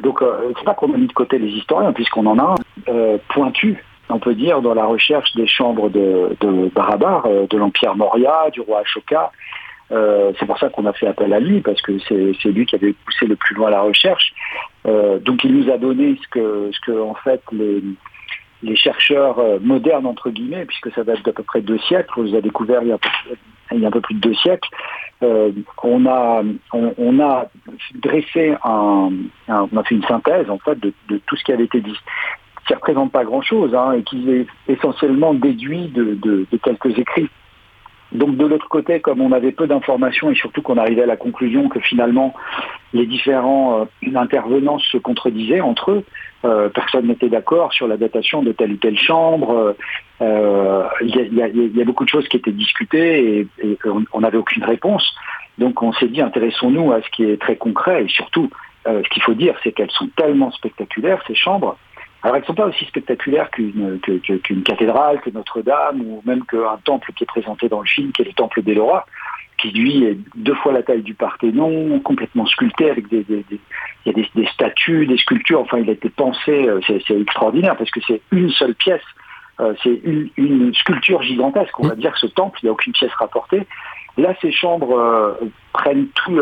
donc 0.00 0.22
euh, 0.22 0.52
c'est 0.56 0.64
pas 0.64 0.74
qu'on 0.74 0.92
a 0.94 0.96
mis 0.96 1.06
de 1.06 1.12
côté 1.12 1.38
les 1.38 1.48
historiens, 1.48 1.92
puisqu'on 1.92 2.26
en 2.26 2.38
a 2.38 2.54
euh, 2.88 3.18
pointu, 3.28 3.84
on 4.08 4.18
peut 4.18 4.34
dire, 4.34 4.62
dans 4.62 4.74
la 4.74 4.84
recherche 4.84 5.34
des 5.34 5.46
chambres 5.46 5.90
de, 5.90 6.36
de 6.40 6.68
Barabar, 6.74 7.26
euh, 7.26 7.46
de 7.46 7.58
l'Empire 7.58 7.94
Moria, 7.94 8.50
du 8.52 8.60
roi 8.60 8.80
Ashoka. 8.80 9.30
c'est 9.90 10.46
pour 10.46 10.58
ça 10.58 10.70
qu'on 10.70 10.86
a 10.86 10.92
fait 10.94 11.06
appel 11.06 11.32
à 11.32 11.40
lui, 11.40 11.60
parce 11.60 11.82
que 11.82 11.98
c'est 12.08 12.48
lui 12.50 12.64
qui 12.64 12.76
avait 12.76 12.94
poussé 13.04 13.26
le 13.26 13.36
plus 13.36 13.54
loin 13.54 13.68
la 13.68 13.82
recherche. 13.82 14.32
donc 14.86 15.44
il 15.44 15.54
nous 15.54 15.70
a 15.70 15.76
donné 15.76 16.18
ce 16.22 16.28
que, 16.28 16.70
ce 16.72 16.80
que 16.80 16.98
en 16.98 17.14
fait, 17.14 17.42
les, 17.52 17.82
les 18.62 18.76
chercheurs 18.76 19.36
modernes, 19.60 20.06
entre 20.06 20.30
guillemets, 20.30 20.64
puisque 20.64 20.90
ça 20.94 21.04
date 21.04 21.22
d'à 21.24 21.32
peu 21.32 21.42
près 21.42 21.60
deux 21.60 21.78
siècles, 21.78 22.14
on 22.16 22.22
les 22.22 22.34
a 22.34 22.40
découverts 22.40 22.82
il 22.82 22.88
y 22.88 22.92
a, 22.92 22.98
il 23.74 23.80
y 23.80 23.84
a 23.84 23.88
un 23.88 23.92
peu 23.92 24.00
plus 24.00 24.14
de 24.14 24.20
deux 24.20 24.34
siècles, 24.34 24.68
euh, 25.22 25.52
on, 25.82 26.06
a, 26.06 26.42
dressé 27.94 28.54
on 28.64 29.20
a 29.48 29.84
fait 29.84 29.94
une 29.94 30.04
synthèse 30.04 30.50
en 30.50 30.58
fait 30.58 30.78
de, 30.80 30.92
tout 31.26 31.36
ce 31.36 31.44
qui 31.44 31.52
avait 31.52 31.64
été 31.64 31.80
dit 31.80 31.96
qui 32.66 32.72
ne 32.72 32.76
représente 32.76 33.12
pas 33.12 33.24
grand-chose 33.24 33.74
hein, 33.74 33.92
et 33.92 34.02
qui 34.02 34.30
est 34.30 34.46
essentiellement 34.68 35.34
déduit 35.34 35.88
de, 35.88 36.46
quelques 36.62 36.96
écrits. 36.98 37.28
Donc 38.14 38.36
de 38.36 38.46
l'autre 38.46 38.68
côté, 38.68 39.00
comme 39.00 39.20
on 39.20 39.32
avait 39.32 39.52
peu 39.52 39.66
d'informations 39.66 40.30
et 40.30 40.34
surtout 40.34 40.62
qu'on 40.62 40.76
arrivait 40.76 41.02
à 41.02 41.06
la 41.06 41.16
conclusion 41.16 41.68
que 41.68 41.80
finalement 41.80 42.34
les 42.92 43.06
différents 43.06 43.80
euh, 44.04 44.16
intervenants 44.16 44.78
se 44.78 44.98
contredisaient 44.98 45.60
entre 45.60 45.92
eux, 45.92 46.04
euh, 46.44 46.68
personne 46.68 47.06
n'était 47.06 47.28
d'accord 47.28 47.72
sur 47.72 47.86
la 47.88 47.96
datation 47.96 48.42
de 48.42 48.52
telle 48.52 48.72
ou 48.72 48.76
telle 48.76 48.98
chambre. 48.98 49.74
Il 50.20 51.76
y, 51.76 51.80
a 51.80 51.84
beaucoup 51.84 52.04
de 52.04 52.08
choses 52.08 52.28
qui 52.28 52.36
étaient 52.36 52.52
discutées 52.52 53.48
et, 53.62 53.78
on 54.12 54.20
n'avait 54.20 54.38
aucune 54.38 54.64
réponse. 54.64 55.04
Donc 55.58 55.82
on 55.82 55.92
s'est 55.92 56.08
dit 56.08 56.20
intéressons-nous 56.20 56.92
à 56.92 57.02
ce 57.02 57.10
qui 57.10 57.24
est 57.24 57.40
très 57.40 57.56
concret 57.56 58.04
et 58.04 58.08
surtout 58.08 58.50
euh, 58.86 59.02
ce 59.04 59.08
qu'il 59.10 59.22
faut 59.22 59.34
dire 59.34 59.54
c'est 59.62 59.72
qu'elles 59.72 59.90
sont 59.90 60.08
tellement 60.16 60.50
spectaculaires 60.50 61.22
ces 61.26 61.34
chambres. 61.34 61.76
Alors 62.22 62.36
elles 62.36 62.42
ne 62.42 62.46
sont 62.46 62.54
pas 62.54 62.66
aussi 62.66 62.84
spectaculaires 62.84 63.50
qu'une 63.50 64.62
cathédrale, 64.64 65.20
que 65.20 65.30
Notre-Dame 65.30 66.00
ou 66.02 66.22
même 66.24 66.44
qu'un 66.44 66.78
temple 66.84 67.12
qui 67.14 67.24
est 67.24 67.26
présenté 67.26 67.68
dans 67.68 67.80
le 67.80 67.86
film 67.86 68.12
qui 68.12 68.22
est 68.22 68.26
le 68.26 68.32
temple 68.32 68.62
d'Elora 68.62 69.06
qui 69.62 69.70
lui 69.70 70.04
est 70.04 70.18
deux 70.34 70.54
fois 70.56 70.72
la 70.72 70.82
taille 70.82 71.02
du 71.02 71.14
Parthénon, 71.14 72.00
complètement 72.00 72.46
sculpté 72.46 72.90
avec 72.90 73.08
des, 73.08 73.24
y 74.04 74.10
a 74.10 74.12
des, 74.12 74.46
statues, 74.46 75.06
des 75.06 75.16
sculptures. 75.18 75.60
Enfin, 75.60 75.78
il 75.78 75.88
a 75.88 75.92
été 75.92 76.10
pensé, 76.10 76.68
euh, 76.68 76.80
c'est 76.86 77.20
extraordinaire 77.20 77.76
parce 77.76 77.90
que 77.90 78.00
c'est 78.06 78.20
une 78.32 78.50
seule 78.50 78.74
pièce, 78.74 79.02
euh, 79.60 79.74
c'est 79.82 80.00
une, 80.04 80.74
sculpture 80.74 81.22
gigantesque. 81.22 81.78
On 81.78 81.86
va 81.86 81.94
dire 81.94 82.12
que 82.12 82.18
ce 82.18 82.26
temple, 82.26 82.58
il 82.62 82.66
n'y 82.66 82.70
a 82.70 82.72
aucune 82.72 82.92
pièce 82.92 83.12
rapportée. 83.14 83.66
Là, 84.16 84.34
ces 84.42 84.50
chambres 84.50 84.98
euh, 84.98 85.34
prennent 85.72 86.08
tout 86.08 86.40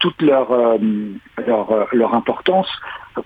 toute 0.00 0.22
leur, 0.22 0.48
leur, 1.44 1.88
leur 1.92 2.14
importance 2.14 2.68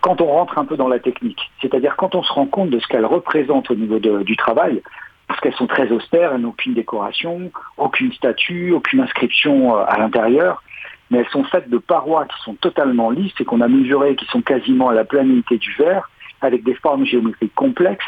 quand 0.00 0.20
on 0.20 0.26
rentre 0.26 0.58
un 0.58 0.64
peu 0.64 0.76
dans 0.76 0.88
la 0.88 0.98
technique. 0.98 1.50
C'est-à-dire 1.60 1.96
quand 1.96 2.14
on 2.14 2.22
se 2.22 2.32
rend 2.32 2.46
compte 2.46 2.70
de 2.70 2.78
ce 2.78 2.86
qu'elles 2.86 3.06
représentent 3.06 3.70
au 3.70 3.74
niveau 3.74 3.98
du 3.98 4.36
travail, 4.36 4.82
parce 5.28 5.40
qu'elles 5.40 5.54
sont 5.54 5.66
très 5.66 5.90
austères, 5.90 6.32
elles 6.34 6.42
n'ont 6.42 6.50
aucune 6.50 6.74
décoration, 6.74 7.50
aucune 7.78 8.12
statue, 8.12 8.72
aucune 8.72 9.00
inscription 9.00 9.76
euh, 9.76 9.84
à 9.86 9.98
l'intérieur, 9.98 10.62
mais 11.10 11.18
elles 11.18 11.28
sont 11.28 11.44
faites 11.44 11.70
de 11.70 11.78
parois 11.78 12.26
qui 12.26 12.38
sont 12.42 12.54
totalement 12.54 13.10
lisses 13.10 13.32
et 13.40 13.44
qu'on 13.44 13.60
a 13.60 13.68
mesurées, 13.68 14.16
qui 14.16 14.26
sont 14.26 14.42
quasiment 14.42 14.90
à 14.90 14.94
la 14.94 15.04
planité 15.04 15.58
du 15.58 15.72
verre, 15.74 16.10
avec 16.40 16.64
des 16.64 16.74
formes 16.74 17.06
géométriques 17.06 17.54
complexes, 17.54 18.04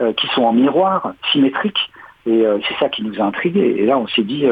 euh, 0.00 0.12
qui 0.12 0.28
sont 0.28 0.42
en 0.42 0.52
miroir, 0.52 1.14
symétriques, 1.32 1.90
et 2.26 2.46
euh, 2.46 2.58
c'est 2.68 2.78
ça 2.78 2.88
qui 2.88 3.02
nous 3.02 3.20
a 3.20 3.24
intrigués. 3.24 3.76
Et 3.78 3.86
là, 3.86 3.98
on 3.98 4.06
s'est 4.06 4.22
dit, 4.22 4.46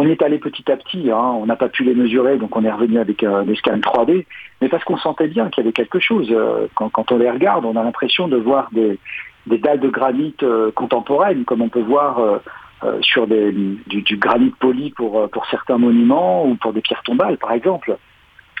on 0.00 0.06
est 0.06 0.22
allé 0.22 0.38
petit 0.38 0.70
à 0.72 0.76
petit, 0.76 1.10
hein, 1.10 1.34
on 1.40 1.46
n'a 1.46 1.56
pas 1.56 1.68
pu 1.68 1.84
les 1.84 1.94
mesurer, 1.94 2.38
donc 2.38 2.56
on 2.56 2.64
est 2.64 2.72
revenu 2.72 2.98
avec 2.98 3.24
des 3.24 3.54
scans 3.56 3.76
3D, 3.76 4.24
mais 4.60 4.68
parce 4.68 4.82
qu'on 4.84 4.96
sentait 4.96 5.28
bien 5.28 5.50
qu'il 5.50 5.62
y 5.62 5.66
avait 5.66 5.74
quelque 5.74 6.00
chose. 6.00 6.34
quand, 6.74 7.12
on 7.12 7.18
les 7.18 7.30
regarde, 7.30 7.64
on 7.64 7.76
a 7.76 7.82
l'impression 7.82 8.26
de 8.26 8.36
voir 8.36 8.68
des, 8.72 8.98
des 9.46 9.58
dalles 9.58 9.80
de 9.80 9.88
granit 9.88 10.34
euh, 10.42 10.70
contemporaines, 10.72 11.44
comme 11.44 11.62
on 11.62 11.68
peut 11.68 11.82
voir 11.82 12.18
euh, 12.18 12.38
euh, 12.84 12.98
sur 13.02 13.26
des, 13.26 13.52
du, 13.52 14.16
granit 14.16 14.54
poli 14.58 14.90
pour, 14.90 15.28
certains 15.50 15.78
monuments 15.78 16.46
ou 16.46 16.56
pour 16.56 16.72
des 16.72 16.80
pierres 16.80 17.02
tombales, 17.02 17.38
par 17.38 17.52
exemple. 17.52 17.96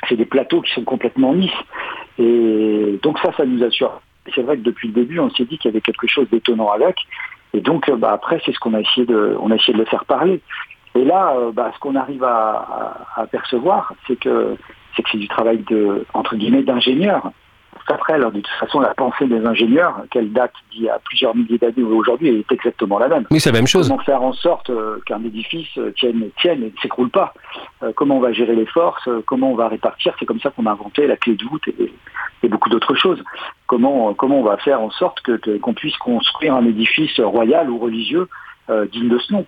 C'est 0.08 0.16
des 0.16 0.26
plateaux 0.26 0.62
qui 0.62 0.72
sont 0.72 0.84
complètement 0.84 1.32
lisses. 1.32 1.50
Et 2.18 2.98
donc 3.02 3.18
ça, 3.20 3.32
ça 3.36 3.44
nous 3.44 3.62
assure. 3.62 4.00
C'est 4.34 4.42
vrai 4.42 4.56
que 4.56 4.62
depuis 4.62 4.88
le 4.88 4.94
début, 4.94 5.18
on 5.18 5.30
s'est 5.30 5.44
dit 5.44 5.58
qu'il 5.58 5.70
y 5.70 5.72
avait 5.72 5.80
quelque 5.80 6.06
chose 6.06 6.28
d'étonnant 6.30 6.70
avec. 6.70 6.96
Et 7.52 7.60
donc, 7.60 7.90
bah, 7.90 8.12
après, 8.12 8.40
c'est 8.44 8.52
ce 8.52 8.58
qu'on 8.58 8.74
a 8.74 8.80
essayé 8.80 9.06
de, 9.06 9.36
on 9.40 9.50
a 9.50 9.56
essayé 9.56 9.72
de 9.72 9.78
le 9.78 9.86
faire 9.86 10.04
parler. 10.04 10.40
Et 10.94 11.04
là, 11.04 11.34
bah, 11.52 11.70
ce 11.74 11.78
qu'on 11.78 11.94
arrive 11.94 12.24
à, 12.24 13.06
à, 13.16 13.26
percevoir, 13.26 13.94
c'est 14.06 14.16
que 14.16 14.56
c'est 14.96 15.02
que 15.02 15.10
c'est 15.12 15.18
du 15.18 15.28
travail 15.28 15.58
de, 15.68 16.04
entre 16.14 16.34
guillemets, 16.36 16.62
d'ingénieur 16.62 17.30
après, 17.90 18.14
alors, 18.14 18.30
de 18.30 18.40
toute 18.40 18.54
façon, 18.58 18.80
la 18.80 18.94
pensée 18.94 19.26
des 19.26 19.44
ingénieurs, 19.44 20.02
quelle 20.10 20.32
date 20.32 20.52
d'il 20.70 20.82
y 20.82 20.88
a 20.88 20.98
plusieurs 21.04 21.34
milliers 21.34 21.58
d'années 21.58 21.82
aujourd'hui, 21.82 22.28
est 22.28 22.52
exactement 22.52 22.98
la 22.98 23.08
même. 23.08 23.26
Oui, 23.30 23.40
c'est 23.40 23.50
la 23.50 23.58
même 23.58 23.66
chose. 23.66 23.88
Comment 23.88 24.02
faire 24.02 24.22
en 24.22 24.32
sorte 24.32 24.70
euh, 24.70 25.00
qu'un 25.06 25.22
édifice 25.24 25.76
euh, 25.78 25.92
tienne, 25.96 26.30
tienne 26.40 26.62
et 26.62 26.66
ne 26.66 26.80
s'écroule 26.80 27.10
pas? 27.10 27.34
Euh, 27.82 27.92
Comment 27.94 28.18
on 28.18 28.20
va 28.20 28.32
gérer 28.32 28.54
les 28.54 28.66
forces? 28.66 29.08
Comment 29.26 29.52
on 29.52 29.56
va 29.56 29.68
répartir? 29.68 30.14
C'est 30.18 30.26
comme 30.26 30.40
ça 30.40 30.50
qu'on 30.50 30.66
a 30.66 30.72
inventé 30.72 31.06
la 31.06 31.16
clé 31.16 31.34
de 31.34 31.44
voûte 31.44 31.66
et, 31.68 31.92
beaucoup 32.48 32.70
d'autres 32.70 32.94
choses. 32.94 33.22
Comment, 33.66 34.14
comment 34.14 34.40
on 34.40 34.44
va 34.44 34.56
faire 34.56 34.80
en 34.80 34.90
sorte 34.90 35.20
que, 35.20 35.58
qu'on 35.58 35.74
puisse 35.74 35.96
construire 35.98 36.54
un 36.54 36.66
édifice 36.66 37.20
royal 37.20 37.70
ou 37.70 37.78
religieux 37.78 38.28
digne 38.90 39.08
de 39.08 39.18
ce 39.18 39.32
nom? 39.32 39.46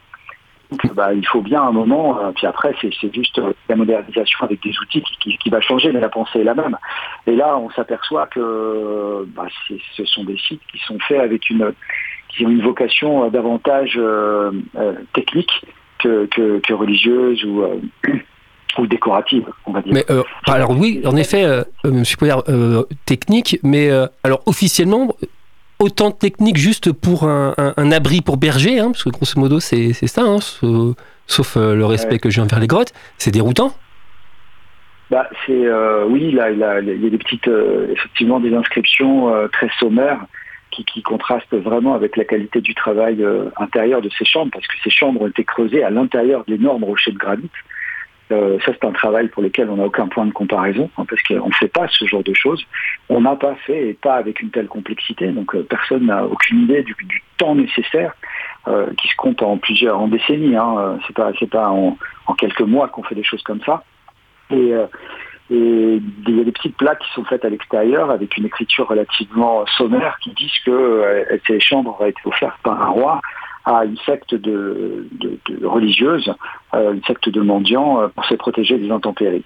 Bah, 0.95 1.13
il 1.15 1.27
faut 1.27 1.41
bien 1.41 1.63
un 1.63 1.73
moment, 1.73 2.19
euh, 2.19 2.33
puis 2.35 2.47
après 2.47 2.75
c'est 2.81 3.15
juste 3.15 3.39
euh, 3.39 3.53
la 3.69 3.77
modernisation 3.77 4.45
avec 4.45 4.63
des 4.63 4.73
outils 4.81 5.03
qui, 5.21 5.51
va 5.51 5.61
changer, 5.61 5.93
mais 5.93 6.01
la 6.01 6.09
pensée 6.09 6.41
est 6.41 6.45
la 6.45 6.55
même. 6.55 6.77
Et 7.27 7.37
là, 7.37 7.59
on 7.59 7.71
s'aperçoit 7.71 8.27
que 8.27 9.27
bah, 9.29 9.47
ce 9.69 10.05
sont 10.05 10.25
des 10.25 10.39
sites 10.39 10.63
qui 10.71 10.79
sont 10.79 10.99
faits 11.01 11.21
avec 11.21 11.51
une, 11.51 11.73
qui 12.29 12.47
ont 12.47 12.51
une 12.51 12.63
vocation 12.63 13.25
euh, 13.25 13.31
davantage 13.31 14.01
technique 15.13 15.65
que, 15.99 16.73
religieuse 16.73 17.45
ou 17.45 18.87
décorative, 18.87 19.45
on 19.67 19.73
va 19.73 19.83
dire. 19.83 20.03
Alors 20.47 20.71
oui, 20.71 21.03
en 21.05 21.17
effet, 21.17 21.47
suis 22.05 22.17
pas 22.17 22.43
technique, 23.07 23.59
mais 23.63 23.91
alors 24.25 24.43
officiellement, 24.47 25.15
autant 25.83 26.11
de 26.11 26.15
techniques 26.15 26.57
juste 26.57 26.93
pour 26.93 27.25
un, 27.25 27.93
abri 27.93 28.21
pour 28.21 28.37
berger, 28.37 28.79
hein, 28.79 28.93
parce 28.93 29.05
que 29.05 29.11
grosso 29.11 29.39
modo 29.39 29.61
c'est 29.61 29.93
ça, 29.93 30.23
hein, 30.23 30.39
sauf 31.27 31.57
euh, 31.57 31.75
le 31.75 31.85
respect 31.85 32.19
que 32.19 32.31
j'ai 32.31 32.41
envers 32.41 32.61
les 32.61 32.67
grottes, 32.67 32.93
c'est 33.19 33.31
déroutant. 33.31 33.73
Bah, 35.11 35.29
c'est 35.45 35.67
euh, 35.67 36.07
oui, 36.07 36.33
là, 36.33 36.51
il 36.51 36.59
y 36.59 36.65
a 36.65 36.81
des 37.11 37.19
petites, 37.19 37.49
euh, 37.49 37.89
effectivement, 37.93 38.41
des 38.41 38.55
inscriptions 38.55 39.31
très 39.53 39.69
sommaires 39.79 40.21
qui, 40.71 40.85
qui, 40.85 41.03
contrastent 41.03 41.55
vraiment 41.55 41.95
avec 41.95 42.17
la 42.17 42.25
qualité 42.25 42.63
du 42.63 42.75
travail 42.75 43.23
intérieur 43.59 44.01
de 44.01 44.09
ces 44.17 44.25
chambres, 44.25 44.51
parce 44.53 44.67
que 44.67 44.75
ces 44.83 44.91
chambres 44.91 45.21
ont 45.21 45.29
été 45.29 45.45
creusées 45.45 45.85
à 45.85 45.91
l'intérieur 45.91 46.45
d'énormes 46.47 46.85
rochers 46.85 47.13
de 47.13 47.19
granit. 47.19 47.51
Euh, 48.31 48.59
ça, 48.65 48.73
c'est 48.73 48.87
un 48.87 48.93
travail 48.93 49.29
pour 49.29 49.43
lequel 49.43 49.69
on 49.69 49.77
n'a 49.77 49.85
aucun 49.85 50.07
point 50.09 50.25
de 50.27 50.33
comparaison, 50.33 50.89
hein, 50.97 51.05
parce 51.09 51.23
qu'on 51.23 51.49
ne 51.49 51.55
fait 51.55 51.69
pas 51.69 51.87
ce 51.89 52.07
genre 52.07 52.23
de 52.23 52.35
choses. 52.35 52.65
On 53.09 53.21
n'a 53.21 53.37
pas 53.37 53.55
fait, 53.67 53.89
et 53.89 53.95
pas 53.95 54.15
avec 54.15 54.41
une 54.41 54.51
telle 54.51 54.69
complexité, 54.69 55.29
donc 55.29 55.55
euh, 55.55 55.67
personne 55.69 56.07
n'a 56.07 56.25
aucune 56.25 56.63
idée 56.63 56.83
du, 56.83 56.95
temps 57.37 57.55
nécessaire, 57.55 58.15
euh, 58.69 58.87
qui 58.97 59.09
se 59.09 59.17
compte 59.17 59.43
en 59.43 59.57
plusieurs, 59.57 59.99
en 59.99 60.09
décennies. 60.09 60.57
Hein, 60.57 60.99
c'est 61.07 61.17
pas, 61.17 61.33
pas 61.51 61.69
en, 61.71 61.97
quelques 62.39 62.61
mois 62.61 62.89
qu'on 62.89 63.03
fait 63.03 63.15
des 63.15 63.25
choses 63.25 63.43
comme 63.43 63.61
ça. 63.63 63.83
Et, 64.51 64.73
et 65.51 66.01
il 66.27 66.37
y 66.37 66.41
a 66.41 66.45
des 66.45 66.53
petites 66.53 66.77
plaques 66.77 67.01
qui 67.01 67.13
sont 67.15 67.25
faites 67.25 67.45
à 67.45 67.49
l'extérieur 67.49 68.11
avec 68.11 68.37
une 68.37 68.47
écriture 68.47 68.89
relativement 68.89 69.67
sommaire 69.67 70.19
qui 70.23 70.31
disent 70.31 70.59
que 70.65 71.27
ces 71.47 71.59
chambres 71.59 71.97
auraient 71.99 72.11
été 72.11 72.21
offertes 72.27 72.61
par 72.63 72.81
un 72.81 72.89
roi 72.89 73.21
à 73.65 73.85
une 73.85 73.97
secte 73.99 74.35
de, 74.35 75.07
religieuse, 75.65 76.33
euh, 76.75 76.95
une 76.95 77.03
secte 77.05 77.29
de 77.29 77.41
mendiants 77.41 78.01
euh, 78.01 78.09
pour 78.09 78.25
se 78.25 78.35
protéger 78.35 78.79
des 78.79 78.91
intempéries. 78.91 79.45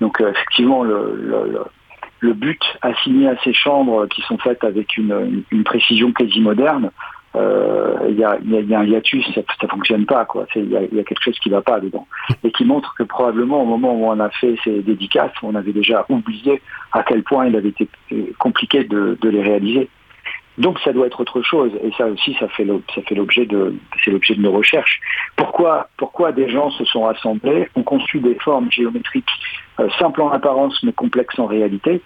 Donc 0.00 0.20
euh, 0.20 0.30
effectivement, 0.30 0.82
le, 0.82 2.32
but 2.34 2.62
assigné 2.80 3.28
à 3.28 3.36
ces 3.42 3.52
chambres 3.52 4.06
qui 4.06 4.22
sont 4.22 4.38
faites 4.38 4.64
avec 4.64 4.96
une, 4.96 5.44
précision 5.64 6.12
quasi 6.12 6.40
moderne, 6.40 6.90
il 7.34 8.16
y, 8.18 8.24
a, 8.24 8.38
un 8.78 8.84
hiatus, 8.84 9.24
ça, 9.34 9.42
ne 9.62 9.68
fonctionne 9.68 10.06
pas 10.06 10.24
quoi. 10.24 10.46
Il 10.56 10.70
y, 10.70 10.76
a, 10.76 11.04
quelque 11.04 11.22
chose 11.22 11.38
qui 11.38 11.48
ne 11.48 11.54
va 11.54 11.62
pas 11.62 11.80
dedans 11.80 12.06
et 12.42 12.50
qui 12.50 12.64
montre 12.64 12.94
que 12.96 13.02
probablement 13.02 13.62
au 13.62 13.66
moment 13.66 13.92
où 13.94 14.06
on 14.06 14.20
a 14.20 14.30
fait 14.30 14.56
ces 14.64 14.80
dédicaces, 14.82 15.32
on 15.42 15.54
avait 15.54 15.72
déjà 15.72 16.06
oublié 16.08 16.60
à 16.92 17.02
quel 17.02 17.22
point 17.22 17.46
il 17.46 17.56
avait 17.56 17.68
été 17.68 17.88
compliqué 18.38 18.84
de 18.84 19.16
les 19.22 19.42
réaliser. 19.42 19.88
Donc 20.60 20.78
ça 20.80 20.92
doit 20.92 21.06
être 21.06 21.20
autre 21.20 21.40
chose. 21.40 21.72
Et 21.82 21.90
ça 21.96 22.06
aussi, 22.06 22.36
ça 22.38 22.46
fait 22.48 22.64
l'objet 22.64 23.46
de, 23.46 23.74
c'est 24.04 24.10
l'objet 24.10 24.34
de 24.34 24.42
nos 24.42 24.52
recherches. 24.52 25.00
Pourquoi, 25.36 26.32
des 26.32 26.50
gens 26.50 26.70
se 26.70 26.84
sont 26.84 27.04
rassemblés, 27.04 27.68
ont 27.76 27.82
conçu 27.82 28.20
des 28.20 28.34
formes 28.34 28.70
géométriques 28.70 29.24
euh, 29.80 29.88
simples 29.98 30.20
en 30.20 30.30
apparence 30.30 30.78
mais 30.82 30.92
complexes 30.92 31.38
en 31.38 31.46
réalité, 31.46 32.02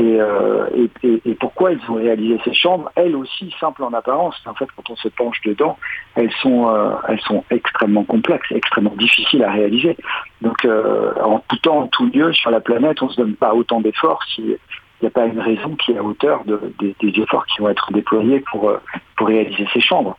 euh, 0.00 0.66
et, 1.04 1.34
pourquoi 1.36 1.72
ils 1.72 1.78
ont 1.88 1.94
réalisé 1.94 2.40
ces 2.44 2.54
chambres, 2.54 2.90
elles 2.96 3.14
aussi 3.14 3.54
simples 3.60 3.84
en 3.84 3.92
apparence. 3.92 4.34
En 4.46 4.54
fait, 4.54 4.66
quand 4.76 4.90
on 4.90 4.96
se 4.96 5.08
penche 5.08 5.40
dedans, 5.44 5.78
elles 6.16 6.32
sont, 6.42 6.68
euh, 6.68 7.40
extrêmement 7.50 8.02
complexes, 8.02 8.50
extrêmement 8.50 8.96
difficiles 8.96 9.44
à 9.44 9.52
réaliser. 9.52 9.96
Donc, 10.40 10.66
en 11.22 11.38
tout 11.48 11.56
temps, 11.58 11.82
en 11.82 11.86
tout 11.86 12.06
lieu, 12.06 12.32
sur 12.32 12.50
la 12.50 12.60
planète, 12.60 13.00
on 13.00 13.06
ne 13.06 13.12
se 13.12 13.16
donne 13.16 13.36
pas 13.36 13.54
autant 13.54 13.80
d'efforts 13.80 14.24
si 14.34 14.56
n'y 15.02 15.08
a 15.08 15.10
pas 15.10 15.26
une 15.26 15.40
raison 15.40 15.74
qui 15.76 15.92
est 15.92 15.98
à 15.98 16.02
hauteur 16.02 16.42
des 16.44 16.94
efforts 17.00 17.46
qui 17.46 17.60
vont 17.60 17.68
être 17.68 17.92
déployés 17.92 18.40
pour, 18.50 18.68
euh, 18.68 18.78
pour 19.16 19.28
réaliser 19.28 19.66
ces 19.72 19.80
chambres. 19.80 20.16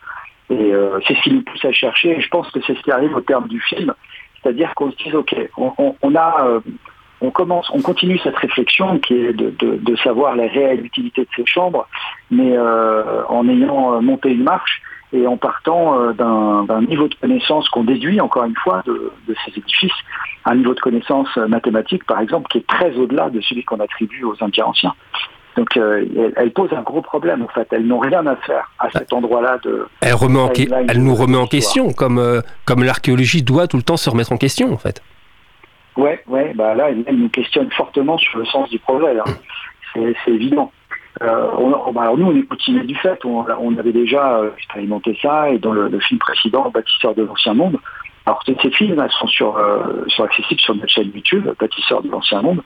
Et 0.50 0.74
euh, 0.74 1.00
c'est 1.08 1.16
ce 1.16 1.22
qui 1.22 1.32
nous 1.32 1.42
pousse 1.42 1.64
à 1.66 1.72
chercher, 1.72 2.18
et 2.18 2.22
je 2.22 2.30
pense 2.30 2.50
que 2.52 2.60
c'est 2.66 2.76
ce 2.76 2.82
qui 2.82 2.92
arrive 2.92 3.16
au 3.16 3.22
terme 3.22 3.48
du 3.48 3.62
film, 3.62 3.94
c'est-à-dire 4.42 4.74
qu'on 4.76 4.92
se 4.92 4.98
dit, 4.98 5.14
ok, 5.14 5.36
on, 5.58 6.16
a, 6.16 6.46
euh, 6.46 6.60
on 7.22 7.32
commence, 7.32 7.70
on 7.74 7.82
continue 7.82 8.20
cette 8.20 8.36
réflexion 8.36 9.00
qui 9.00 9.14
est 9.14 9.34
de, 9.34 9.96
savoir 10.04 10.36
la 10.36 10.48
réelle 10.48 10.86
utilité 10.86 11.22
de 11.22 11.30
ces 11.36 11.46
chambres, 11.46 11.88
mais 12.30 12.58
en 12.58 13.48
ayant 13.48 14.02
monté 14.02 14.32
une 14.32 14.44
marche, 14.44 14.82
et 15.14 15.28
en 15.28 15.38
partant 15.38 16.00
euh, 16.00 16.14
d'un 16.14 16.82
niveau 16.82 17.08
de 17.08 17.16
connaissance 17.16 17.70
qu'on 17.70 17.84
déduit, 17.84 18.20
encore 18.20 18.46
une 18.46 18.56
fois, 18.56 18.82
de, 18.86 19.12
ces 19.46 19.58
édifices, 19.58 19.92
un 20.46 20.56
niveau 20.56 20.74
de 20.74 20.80
connaissance 20.80 21.36
mathématique, 21.38 22.04
par 22.06 22.20
exemple, 22.20 22.48
qui 22.50 22.58
est 22.58 22.68
très 22.68 22.96
au-delà 22.96 23.30
de 23.30 23.40
celui 23.42 23.64
qu'on 23.64 23.80
attribue 23.80 24.24
aux 24.24 24.36
Indiens 24.42 24.66
anciens. 24.66 24.94
Donc 25.56 25.78
euh, 25.78 26.32
elle, 26.36 26.52
pose 26.52 26.74
un 26.74 26.82
gros 26.82 27.02
problème 27.02 27.44
en 27.44 27.48
fait. 27.48 27.68
Elles 27.72 27.86
n'ont 27.86 28.00
rien 28.00 28.26
à 28.26 28.36
faire 28.38 28.72
à 28.80 28.90
cet 28.90 29.14
endroit-là 29.14 29.60
de. 29.64 29.88
Elle, 30.02 30.16
elle 30.90 31.04
nous 31.04 31.16
remet 31.16 31.38
en 31.38 31.48
question, 31.48 31.94
comme, 31.94 32.18
euh, 32.18 32.42
comme 32.66 32.84
l'archéologie 32.84 33.44
doit 33.44 33.68
tout 33.68 33.78
le 33.78 33.84
temps 33.84 33.98
se 33.98 34.10
remettre 34.10 34.32
en 34.32 34.38
question 34.38 34.74
en 34.74 34.78
fait. 34.78 35.02
Ouais, 35.96 36.24
ouais, 36.28 36.54
bah 36.56 36.74
là 36.74 36.90
elle, 36.90 37.18
nous 37.18 37.30
questionne 37.30 37.70
fortement 37.72 38.18
sur 38.18 38.40
le 38.40 38.46
sens 38.46 38.70
du 38.70 38.80
progrès. 38.80 39.16
Hein. 39.20 39.32
C'est 39.94 40.32
évident. 40.32 40.72
Euh, 41.22 41.92
bah, 41.94 42.02
alors 42.02 42.18
nous, 42.18 42.26
on 42.26 42.36
est 42.36 42.44
coutumés 42.44 42.84
du 42.84 42.96
fait, 42.96 43.24
on, 43.26 43.78
avait 43.78 43.92
déjà 43.92 44.40
euh, 44.40 44.52
expérimenté 44.58 45.18
ça, 45.22 45.50
et 45.50 45.60
dans 45.60 45.72
le, 45.72 46.00
film 46.00 46.20
précédent, 46.20 46.70
Bâtisseur 46.70 47.14
de 47.14 47.24
l'Ancien 47.24 47.54
Monde, 47.54 47.78
alors 48.26 48.42
ces 48.46 48.72
films 48.72 49.06
sont, 49.20 49.28
sur, 49.28 49.58
euh, 49.58 50.06
sont 50.08 50.24
accessibles 50.24 50.62
sur 50.62 50.76
notre 50.76 50.92
chaîne 50.92 51.12
YouTube, 51.14 51.48
Bâtisseur 51.60 52.02
de 52.02 52.10
l'Ancien 52.10 52.42
Monde, 52.42 52.64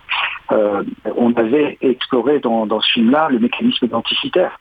on 0.49 1.33
avait 1.33 1.77
exploré 1.81 2.39
dans, 2.39 2.79
ce 2.79 2.91
film-là 2.93 3.27
le 3.29 3.39
mécanisme 3.39 3.85
identitaire, 3.85 4.57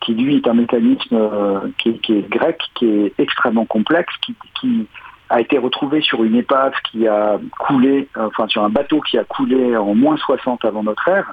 qui 0.00 0.14
lui 0.14 0.36
est 0.36 0.48
un 0.48 0.54
mécanisme 0.54 1.70
qui, 1.78 1.90
est 1.90 2.28
grec, 2.28 2.58
qui 2.74 2.86
est 2.86 3.12
extrêmement 3.18 3.66
complexe, 3.66 4.12
qui, 4.22 4.34
qui 4.60 4.86
a 5.28 5.40
été 5.40 5.58
retrouvé 5.58 6.00
sur 6.00 6.24
une 6.24 6.34
épave 6.34 6.72
qui 6.90 7.06
a 7.06 7.38
coulé, 7.60 8.08
enfin 8.16 8.48
sur 8.48 8.64
un 8.64 8.70
bateau 8.70 9.00
qui 9.02 9.18
a 9.18 9.24
coulé 9.24 9.76
en 9.76 9.94
moins 9.94 10.16
60 10.16 10.64
avant 10.64 10.82
notre 10.82 11.06
ère, 11.06 11.32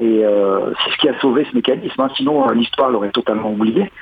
Et 0.00 0.24
euh, 0.24 0.72
c'est 0.84 0.92
ce 0.92 0.96
qui 0.98 1.08
a 1.08 1.18
sauvé 1.20 1.46
ce 1.48 1.54
mécanisme. 1.54 2.00
Hein. 2.00 2.08
Sinon, 2.16 2.48
l'histoire 2.50 2.90
l'aurait 2.90 3.10
totalement 3.10 3.52
oublié. 3.52 3.92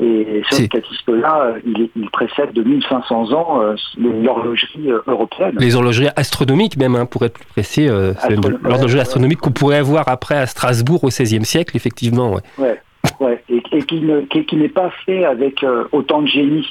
Et 0.00 0.42
ce 0.48 0.62
mécanisme-là, 0.62 1.54
il, 1.66 1.90
il, 1.96 2.08
précède 2.10 2.52
de 2.52 2.62
1500 2.62 3.32
ans 3.32 3.60
l'horlogerie 3.98 4.90
européenne. 5.06 5.56
Les 5.58 5.74
horlogeries 5.74 6.08
astronomiques, 6.16 6.76
même, 6.76 6.94
hein, 6.94 7.04
pour 7.04 7.24
être 7.24 7.34
plus 7.34 7.46
précis. 7.46 7.88
c'est 8.20 8.36
l'horlogerie 8.62 9.00
astronomique 9.00 9.40
qu'on 9.40 9.50
pourrait 9.50 9.78
avoir 9.78 10.08
après 10.08 10.36
à 10.36 10.46
Strasbourg 10.46 11.04
au 11.04 11.08
XVIe 11.08 11.44
siècle, 11.44 11.76
effectivement. 11.76 12.38
Ouais. 12.56 12.80
ouais. 13.18 13.42
Et, 13.50 13.62
et 13.72 14.44
qui 14.44 14.56
n'est 14.56 14.68
pas 14.68 14.90
fait 15.04 15.24
avec 15.24 15.64
autant 15.92 16.22
de 16.22 16.28
génie. 16.28 16.66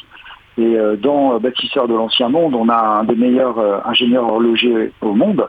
Et 0.58 0.78
dans 1.02 1.39
Bâtisseur 1.39 1.88
de 1.88 1.94
l'Ancien 1.94 2.30
Monde, 2.30 2.56
on 2.56 2.70
a 2.70 3.02
un 3.02 3.04
des 3.04 3.15
meilleurs 3.15 3.86
ingénieurs 3.86 4.24
horlogers 4.24 4.92
au 5.02 5.13
monde 5.13 5.48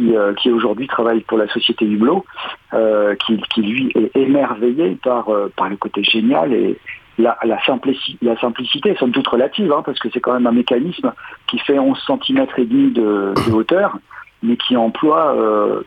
euh, 0.00 0.34
qui, 0.34 0.50
aujourd'hui 0.50 0.86
travaille 0.86 1.20
pour 1.22 1.38
la 1.38 1.48
société 1.48 1.84
Hublot, 1.84 2.24
euh, 2.72 3.14
qui, 3.16 3.62
lui 3.62 3.92
est 3.96 4.16
émerveillé 4.16 4.96
par, 5.02 5.28
euh, 5.28 5.52
par 5.56 5.68
le 5.68 5.76
côté 5.76 6.04
génial 6.04 6.52
et 6.52 6.78
la, 7.18 7.36
la, 7.42 7.60
simplicité, 7.64 8.16
la 8.24 8.38
simplicité, 8.38 8.94
somme 8.96 9.10
toute 9.10 9.26
relative, 9.26 9.72
hein, 9.72 9.82
parce 9.84 9.98
que 9.98 10.08
c'est 10.12 10.20
quand 10.20 10.34
même 10.34 10.46
un 10.46 10.52
mécanisme 10.52 11.12
qui 11.48 11.58
fait 11.58 11.78
11 11.78 11.98
cm 12.06 12.46
et 12.56 12.64
demi 12.64 12.92
de, 12.92 13.34
hauteur, 13.52 13.98
mais 14.42 14.56
qui 14.56 14.76
emploie 14.76 15.34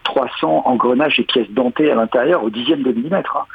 300 0.04 0.64
engrenages 0.66 1.18
et 1.20 1.24
pièces 1.24 1.50
dentées 1.52 1.90
à 1.90 1.96
l'intérieur 1.96 2.44
au 2.44 2.50
dixième 2.50 2.84
de 2.84 2.92
millimètre. 2.92 3.38
Hein, 3.38 3.46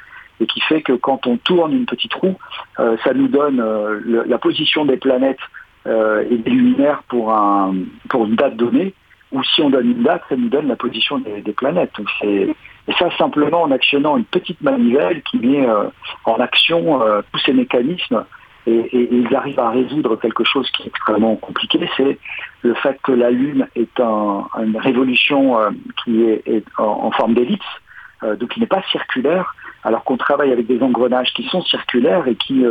et 0.41 0.47
qui 0.47 0.61
fait 0.61 0.83
que 0.83 0.93
quand 0.93 1.27
on 1.27 1.39
tourne 1.39 1.73
une 1.73 1.87
petite 1.87 2.13
roue, 2.15 2.37
ça 2.77 3.15
nous 3.15 3.29
donne 3.29 3.63
la 4.27 4.39
position 4.39 4.85
des 4.85 4.97
planètes 4.97 5.39
et 5.87 6.37
des 6.37 6.51
luminaires 6.51 7.03
pour, 7.09 7.33
un, 7.33 7.75
pour 8.09 8.27
une 8.27 8.37
date 8.37 8.57
donnée, 8.57 8.95
ou 9.37 9.45
si 9.45 9.63
on 9.63 9.71
donne 9.71 9.91
une 9.91 10.03
date, 10.03 10.23
ça 10.29 10.37
nous 10.37 10.49
donne 10.49 10.69
la 10.69 10.77
position 10.77 11.19
des, 11.19 11.53
planètes. 11.53 11.93
et 12.23 12.55
ça 12.99 13.11
simplement 13.19 13.63
en 13.63 13.71
actionnant 13.71 14.17
une 14.17 14.25
petite 14.25 14.61
manivelle 14.63 15.23
qui 15.23 15.39
met 15.39 15.69
euh, 15.69 15.89
en 16.25 16.37
action 16.37 17.03
euh, 17.03 17.21
tous 17.33 17.41
ces 17.41 17.53
mécanismes 17.53 18.25
et, 18.67 19.09
ils 19.13 19.33
arrivent 19.35 19.61
à 19.61 19.71
résoudre 19.71 20.17
quelque 20.17 20.43
chose 20.43 20.69
qui 20.71 20.83
est 20.83 20.87
extrêmement 20.87 21.37
compliqué, 21.37 21.89
c'est 21.97 22.19
le 22.63 22.75
fait 22.75 22.99
que 23.03 23.13
la 23.13 23.31
Lune 23.31 23.69
est 23.77 24.01
une 24.01 24.77
révolution 24.77 25.61
euh, 25.61 25.71
qui 26.03 26.25
est, 26.25 26.65
en, 26.79 27.11
forme 27.13 27.35
d'ellipse, 27.35 27.65
donc 28.23 28.49
qui 28.49 28.61
n'est 28.61 28.67
pas 28.67 28.83
circulaire, 28.91 29.55
alors 29.85 30.03
qu'on 30.03 30.17
travaille 30.17 30.51
avec 30.51 30.67
des 30.67 30.83
engrenages 30.83 31.33
qui 31.35 31.45
sont 31.45 31.63
circulaires 31.63 32.27
et 32.27 32.35
qui, 32.35 32.65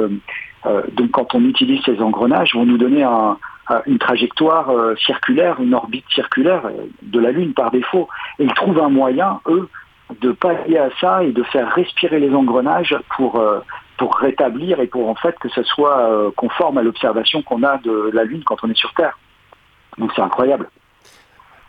donc 0.92 1.12
quand 1.12 1.34
on 1.34 1.46
utilise 1.46 1.82
ces 1.86 2.02
engrenages, 2.02 2.56
vont 2.56 2.66
nous 2.66 2.78
donner 2.78 3.04
un, 3.04 3.38
une 3.86 4.00
trajectoire 4.00 4.70
euh, 4.70 4.96
circulaire, 4.98 5.60
une 5.60 5.74
orbite 5.74 6.06
circulaire 6.14 6.66
euh, 6.66 6.88
de 7.02 7.20
la 7.20 7.32
Lune 7.32 7.54
par 7.54 7.72
défaut. 7.72 8.08
Et 8.40 8.44
ils 8.44 8.54
trouvent 8.54 8.80
un 8.80 8.90
moyen, 8.90 9.42
eux, 9.48 9.70
de 10.22 10.32
pallier 10.32 10.78
à 10.78 10.90
ça 11.02 11.24
et 11.24 11.32
de 11.32 11.44
faire 11.44 11.74
respirer 11.74 12.20
les 12.20 12.32
engrenages 12.34 12.96
pour, 13.16 13.40
euh, 13.40 13.60
pour 13.98 14.16
rétablir 14.18 14.80
et 14.80 14.88
pour 14.88 15.10
en 15.10 15.16
fait 15.16 15.38
que 15.40 15.50
ce 15.50 15.64
soit 15.64 16.32
conforme 16.36 16.78
à 16.78 16.84
l'observation 16.84 17.42
qu'on 17.42 17.64
a 17.64 17.78
de 17.78 18.12
la 18.14 18.24
Lune 18.24 18.44
quand 18.46 18.58
on 18.64 18.70
est 18.70 18.78
sur 18.78 18.94
Terre. 18.94 19.18
Donc 19.98 20.12
c'est 20.16 20.22
incroyable 20.22 20.70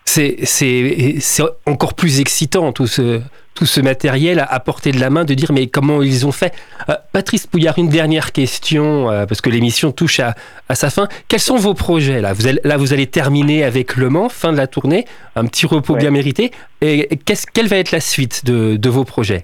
c'est 0.06 1.42
encore 1.66 1.94
plus 1.94 2.20
excitant 2.20 2.72
tout 2.72 2.86
ce, 2.86 3.20
tout 3.56 3.66
ce 3.66 3.80
matériel 3.80 4.44
à, 4.48 4.60
portée 4.60 4.92
de 4.92 5.00
la 5.00 5.10
main, 5.10 5.24
de 5.24 5.34
dire 5.34 5.52
mais 5.52 5.66
comment 5.66 6.02
ils 6.02 6.26
ont 6.26 6.32
fait? 6.32 6.54
Euh, 6.88 6.94
Patrice 7.12 7.46
Pouillard, 7.46 7.78
une 7.78 7.88
dernière 7.88 8.32
question, 8.32 9.10
euh, 9.10 9.26
parce 9.26 9.40
que 9.40 9.50
l'émission 9.50 9.90
touche 9.90 10.20
à, 10.20 10.34
sa 10.74 10.90
fin. 10.90 11.08
Quels 11.28 11.40
sont 11.40 11.56
vos 11.56 11.74
projets 11.74 12.20
là? 12.20 12.32
Vous 12.32 12.46
allez, 12.46 12.60
Là, 12.64 12.76
vous 12.76 12.92
allez 12.92 13.06
terminer 13.06 13.64
avec 13.64 13.96
Le 13.96 14.08
Mans, 14.08 14.28
fin 14.28 14.52
de 14.52 14.56
la 14.56 14.66
tournée, 14.66 15.04
un 15.34 15.46
petit 15.46 15.66
repos 15.66 15.96
bien 15.96 16.10
mérité. 16.10 16.50
Et 16.80 17.08
quelle 17.54 17.68
va 17.68 17.76
être 17.76 17.92
la 17.92 18.00
suite 18.00 18.44
de 18.44 18.88
vos 18.88 19.04
projets? 19.04 19.42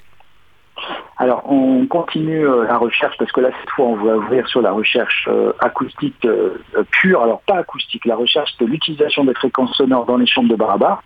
Alors, 1.22 1.44
on 1.48 1.87
continue 1.87 2.44
euh, 2.44 2.64
la 2.66 2.77
recherche 2.79 3.16
parce 3.16 3.31
que 3.31 3.40
là, 3.40 3.51
cette 3.61 3.70
fois, 3.70 3.87
on 3.87 3.94
va 3.94 4.16
ouvrir 4.16 4.48
sur 4.48 4.61
la 4.61 4.72
recherche 4.72 5.29
euh, 5.31 5.53
acoustique 5.61 6.25
euh, 6.25 6.57
pure. 6.90 7.22
Alors, 7.22 7.42
pas 7.42 7.59
acoustique, 7.59 8.07
la 8.07 8.16
recherche 8.16 8.57
de 8.59 8.66
l'utilisation 8.66 9.25
des 9.25 9.35
fréquences 9.35 9.72
sonores 9.77 10.05
dans 10.05 10.16
les 10.16 10.27
chambres 10.27 10.48
de 10.48 10.57
Barabar. 10.57 11.05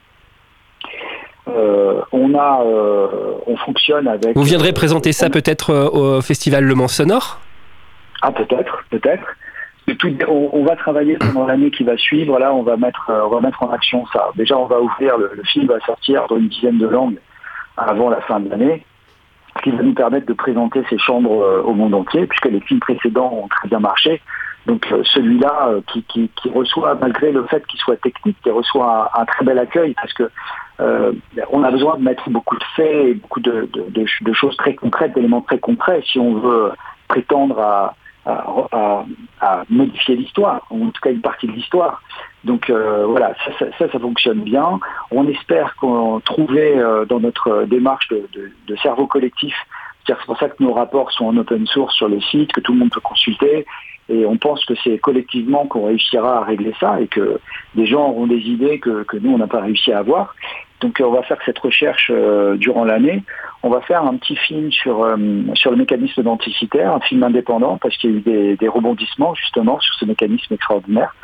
On 1.46 2.34
a, 2.34 2.62
on 3.46 3.56
fonctionne 3.56 4.08
avec. 4.08 4.36
Vous 4.36 4.42
viendrez 4.42 4.72
présenter 4.72 5.12
ça 5.12 5.30
peut-être 5.30 5.72
au 5.72 6.20
festival 6.20 6.64
Le 6.64 6.74
Mans 6.74 6.88
Sonore? 6.88 7.40
Ah, 8.22 8.32
peut-être, 8.32 8.84
peut-être. 8.90 9.36
on, 10.28 10.64
va 10.64 10.74
travailler 10.76 11.16
pendant 11.18 11.46
l'année 11.46 11.70
qui 11.70 11.84
va 11.84 11.96
suivre. 11.96 12.38
Là, 12.38 12.52
on 12.52 12.62
va 12.62 12.76
mettre, 12.76 13.10
on 13.10 13.28
va 13.28 13.40
mettre 13.40 13.62
en 13.62 13.70
action 13.70 14.04
ça. 14.12 14.30
Déjà, 14.34 14.58
on 14.58 14.66
va 14.66 14.80
ouvrir, 14.80 15.16
le 15.18 15.42
film 15.44 15.66
va 15.66 15.78
sortir 15.80 16.26
dans 16.28 16.36
une 16.36 16.48
dizaine 16.48 16.78
de 16.78 16.86
langues 16.86 17.18
avant 17.76 18.10
la 18.10 18.20
fin 18.22 18.40
de 18.40 18.48
l'année 18.48 18.84
ce 19.56 19.62
qui 19.62 19.76
va 19.76 19.82
nous 19.82 19.94
permettre 19.94 20.26
de 20.26 20.32
présenter 20.32 20.82
ces 20.90 20.98
chambres 20.98 21.42
euh, 21.42 21.62
au 21.62 21.72
monde 21.72 21.94
entier, 21.94 22.26
puisque 22.26 22.46
les 22.46 22.60
films 22.60 22.80
précédents 22.80 23.32
ont 23.32 23.48
très 23.48 23.68
bien 23.68 23.80
marché. 23.80 24.20
Donc 24.66 24.86
euh, 24.90 25.02
celui-là 25.04 25.68
euh, 25.68 25.80
qui, 26.08 26.30
reçoit, 26.52 26.94
malgré 26.96 27.32
le 27.32 27.44
fait 27.44 27.64
qu'il 27.66 27.78
soit 27.80 27.96
technique, 27.96 28.36
qui 28.42 28.50
reçoit 28.50 29.10
un, 29.14 29.24
très 29.24 29.44
bel 29.44 29.58
accueil, 29.58 29.94
parce 29.94 30.12
que 30.12 30.30
on 30.78 31.62
a 31.62 31.70
besoin 31.70 31.96
de 31.96 32.02
mettre 32.02 32.28
beaucoup 32.30 32.56
de 32.56 32.64
faits 32.74 33.06
et 33.06 33.14
beaucoup 33.14 33.40
de, 33.40 33.68
choses 34.32 34.56
très 34.56 34.74
concrètes, 34.74 35.14
d'éléments 35.14 35.40
très 35.40 35.58
concrets, 35.58 36.02
si 36.04 36.18
on 36.18 36.34
veut 36.34 36.72
prétendre 37.08 37.60
à, 37.60 37.94
à 38.26 39.62
modifier 39.70 40.16
l'histoire, 40.16 40.66
ou 40.70 40.84
en 40.86 40.90
tout 40.90 41.00
cas 41.00 41.10
une 41.10 41.20
partie 41.20 41.46
de 41.46 41.52
l'histoire. 41.52 42.02
Donc 42.46 42.70
euh, 42.70 43.04
voilà, 43.06 43.34
ça, 43.58 43.66
ça, 43.78 43.98
fonctionne 43.98 44.42
bien. 44.42 44.78
On 45.10 45.26
espère 45.28 45.74
qu'on 45.76 46.20
trouver 46.20 46.78
euh, 46.78 47.04
dans 47.04 47.20
notre 47.20 47.64
démarche 47.64 48.08
de, 48.08 48.76
cerveau 48.82 49.06
collectif, 49.06 49.54
c'est 50.06 50.16
pour 50.26 50.38
ça 50.38 50.48
que 50.48 50.62
nos 50.62 50.72
rapports 50.72 51.10
sont 51.10 51.26
en 51.26 51.36
open 51.36 51.66
source 51.66 51.94
sur 51.96 52.08
le 52.08 52.20
site, 52.20 52.52
que 52.52 52.60
tout 52.60 52.72
le 52.72 52.78
monde 52.78 52.90
peut 52.90 53.00
consulter. 53.00 53.66
Et 54.08 54.24
on 54.24 54.36
pense 54.36 54.64
que 54.64 54.74
c'est 54.84 54.98
collectivement 54.98 55.66
qu'on 55.66 55.86
réussira 55.86 56.38
à 56.38 56.44
régler 56.44 56.72
ça 56.78 57.00
et 57.00 57.08
que 57.08 57.40
des 57.74 57.86
gens 57.86 58.10
auront 58.10 58.28
des 58.28 58.38
idées 58.38 58.78
que, 58.78 59.04
nous, 59.20 59.32
on 59.32 59.38
n'a 59.38 59.48
pas 59.48 59.60
réussi 59.60 59.90
à 59.90 59.98
avoir. 59.98 60.36
Donc 60.80 61.00
on 61.02 61.10
va 61.10 61.22
faire 61.22 61.38
cette 61.44 61.58
recherche 61.58 62.10
euh, 62.12 62.56
durant 62.56 62.84
l'année. 62.84 63.22
On 63.62 63.70
va 63.70 63.80
faire 63.80 64.04
un 64.04 64.16
petit 64.16 64.36
film 64.36 64.70
sur, 64.70 65.06
sur 65.54 65.70
le 65.70 65.76
mécanisme 65.76 66.22
denticitaire, 66.22 66.92
un 66.92 67.00
film 67.00 67.22
indépendant, 67.22 67.78
parce 67.78 67.96
qu'il 67.96 68.10
y 68.10 68.14
a 68.14 68.16
eu 68.16 68.56
des, 68.56 68.68
rebondissements 68.68 69.34
justement 69.34 69.80
sur 69.80 69.94
ce 69.94 70.04
mécanisme 70.04 70.54
extraordinaire. 70.54 71.14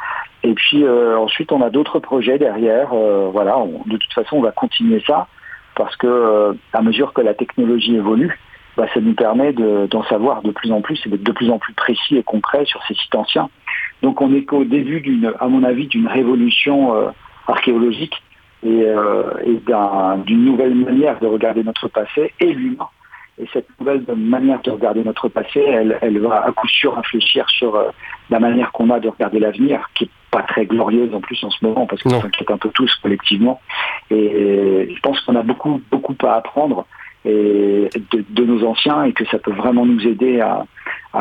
Et 0.42 0.54
puis 0.54 0.84
euh, 0.84 1.16
ensuite, 1.18 1.52
on 1.52 1.62
a 1.62 1.70
d'autres 1.70 1.98
projets 1.98 2.38
derrière. 2.38 2.90
Euh, 2.92 3.28
voilà, 3.32 3.56
de 3.86 3.96
toute 3.96 4.12
façon, 4.12 4.36
on 4.36 4.42
va 4.42 4.52
continuer 4.52 5.02
ça 5.06 5.28
parce 5.76 5.96
que 5.96 6.06
euh, 6.06 6.52
à 6.72 6.82
mesure 6.82 7.12
que 7.12 7.20
la 7.20 7.34
technologie 7.34 7.94
évolue, 7.94 8.38
bah, 8.76 8.86
ça 8.92 9.00
nous 9.00 9.14
permet 9.14 9.52
d'en 9.52 10.02
savoir 10.04 10.42
de 10.42 10.50
plus 10.50 10.72
en 10.72 10.80
plus 10.80 11.00
et 11.06 11.10
d'être 11.10 11.22
de 11.22 11.32
plus 11.32 11.50
en 11.50 11.58
plus 11.58 11.74
précis 11.74 12.16
et 12.16 12.22
concret 12.22 12.64
sur 12.64 12.82
ces 12.86 12.94
sites 12.94 13.14
anciens. 13.14 13.50
Donc 14.02 14.20
on 14.20 14.34
est 14.34 14.44
qu'au 14.44 14.64
début 14.64 15.00
d'une, 15.00 15.32
à 15.38 15.46
mon 15.46 15.62
avis, 15.62 15.86
d'une 15.86 16.08
révolution 16.08 17.12
archéologique 17.46 18.22
et, 18.62 18.86
et 19.44 19.60
d'une 20.24 20.44
nouvelle 20.44 20.74
manière 20.74 21.18
de 21.20 21.26
regarder 21.26 21.62
notre 21.64 21.88
passé 21.88 22.32
et 22.40 22.52
l'humain. 22.52 22.88
Et 23.38 23.46
cette 23.52 23.68
nouvelle 23.80 24.04
manière 24.14 24.60
de 24.62 24.70
regarder 24.70 25.02
notre 25.02 25.28
passé, 25.28 25.60
elle, 25.60 25.98
elle 26.02 26.18
va 26.18 26.44
à 26.44 26.52
coup 26.52 26.68
sûr 26.68 26.94
réfléchir 26.94 27.48
sur 27.48 27.76
la 28.30 28.38
manière 28.38 28.70
qu'on 28.72 28.90
a 28.90 29.00
de 29.00 29.08
regarder 29.08 29.38
l'avenir, 29.38 29.88
qui 29.94 30.04
est 30.04 30.10
pas 30.30 30.42
très 30.42 30.66
glorieuse 30.66 31.14
en 31.14 31.20
plus 31.20 31.42
en 31.44 31.50
ce 31.50 31.64
moment 31.64 31.86
parce 31.86 32.02
qu'on 32.02 32.20
s'inquiète 32.20 32.50
un 32.50 32.58
peu 32.58 32.70
tous 32.70 32.94
collectivement. 32.96 33.60
Et 34.10 34.88
je 34.94 35.00
pense 35.00 35.20
qu'on 35.20 35.36
a 35.36 35.42
beaucoup, 35.42 35.80
beaucoup 35.90 36.16
à 36.22 36.34
apprendre 36.34 36.86
et 37.24 37.88
de, 38.10 38.44
nos 38.44 38.66
anciens 38.66 39.04
et 39.04 39.12
que 39.12 39.24
ça 39.26 39.38
peut 39.38 39.52
vraiment 39.52 39.86
nous 39.86 40.06
aider 40.06 40.40
à, 40.40 40.64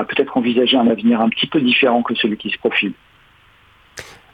peut-être 0.05 0.35
envisager 0.37 0.77
un 0.77 0.87
avenir 0.87 1.21
un 1.21 1.29
petit 1.29 1.47
peu 1.47 1.61
différent 1.61 2.01
que 2.01 2.15
celui 2.15 2.37
qui 2.37 2.49
se 2.49 2.57
profile. 2.57 2.93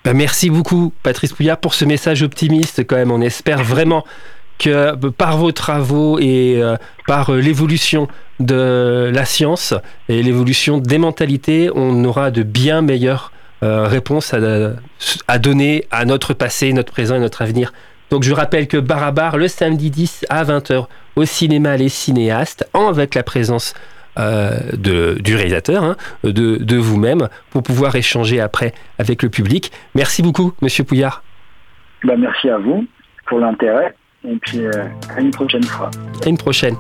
Ben, 0.07 0.15
merci 0.15 0.49
beaucoup 0.49 0.93
Patrice 1.03 1.33
Pouillard 1.33 1.57
pour 1.57 1.73
ce 1.73 1.83
message 1.83 2.23
optimiste 2.23 2.87
quand 2.87 2.95
même. 2.95 3.11
On 3.11 3.19
espère 3.19 3.61
vraiment 3.61 4.05
que 4.57 4.95
par 5.09 5.35
vos 5.35 5.51
travaux 5.51 6.17
et 6.17 6.63
euh, 6.63 6.77
par 7.07 7.33
euh, 7.33 7.41
l'évolution 7.41 8.07
de 8.39 9.11
la 9.13 9.25
science 9.25 9.73
et 10.07 10.23
l'évolution 10.23 10.77
des 10.77 10.97
mentalités, 10.97 11.69
on 11.75 12.05
aura 12.05 12.31
de 12.31 12.43
bien 12.43 12.81
meilleures 12.81 13.33
euh, 13.63 13.85
réponse 13.85 14.33
à, 14.33 15.39
donner 15.39 15.85
à 15.91 16.05
notre 16.05 16.33
passé, 16.33 16.71
notre 16.71 16.93
présent 16.93 17.15
et 17.15 17.19
notre 17.19 17.41
avenir. 17.41 17.73
Donc 18.09 18.23
je 18.23 18.31
rappelle 18.31 18.69
que 18.69 18.77
Barabar, 18.77 19.35
le 19.35 19.49
samedi 19.49 19.91
10 19.91 20.27
à 20.29 20.45
20h 20.45 20.85
au 21.17 21.25
cinéma 21.25 21.75
Les 21.75 21.89
Cinéastes, 21.89 22.65
avec 22.73 23.13
la 23.13 23.23
présence 23.23 23.73
euh, 24.19 24.58
de, 24.73 25.17
du 25.21 25.36
réalisateur, 25.36 25.84
hein, 25.84 25.95
de, 26.23 26.77
vous-même, 26.77 27.30
pour 27.49 27.63
pouvoir 27.63 27.95
échanger 27.95 28.39
après 28.39 28.73
avec 28.99 29.23
le 29.23 29.30
public. 29.30 29.71
Merci 29.95 30.21
beaucoup, 30.21 30.53
Monsieur 30.62 30.84
Pouillard. 30.84 31.23
Bah, 32.03 32.15
merci 32.17 32.49
à 32.49 32.58
vous 32.58 32.86
pour 33.25 33.39
l'intérêt 33.39 33.95
et 34.27 34.36
puis 34.38 34.65
euh, 34.65 34.71
à 35.15 35.21
une 35.21 35.32
prochaine 35.32 35.63
fois. 35.63 35.91
À 36.25 36.30
une 36.30 36.38
prochaine. 36.38 36.75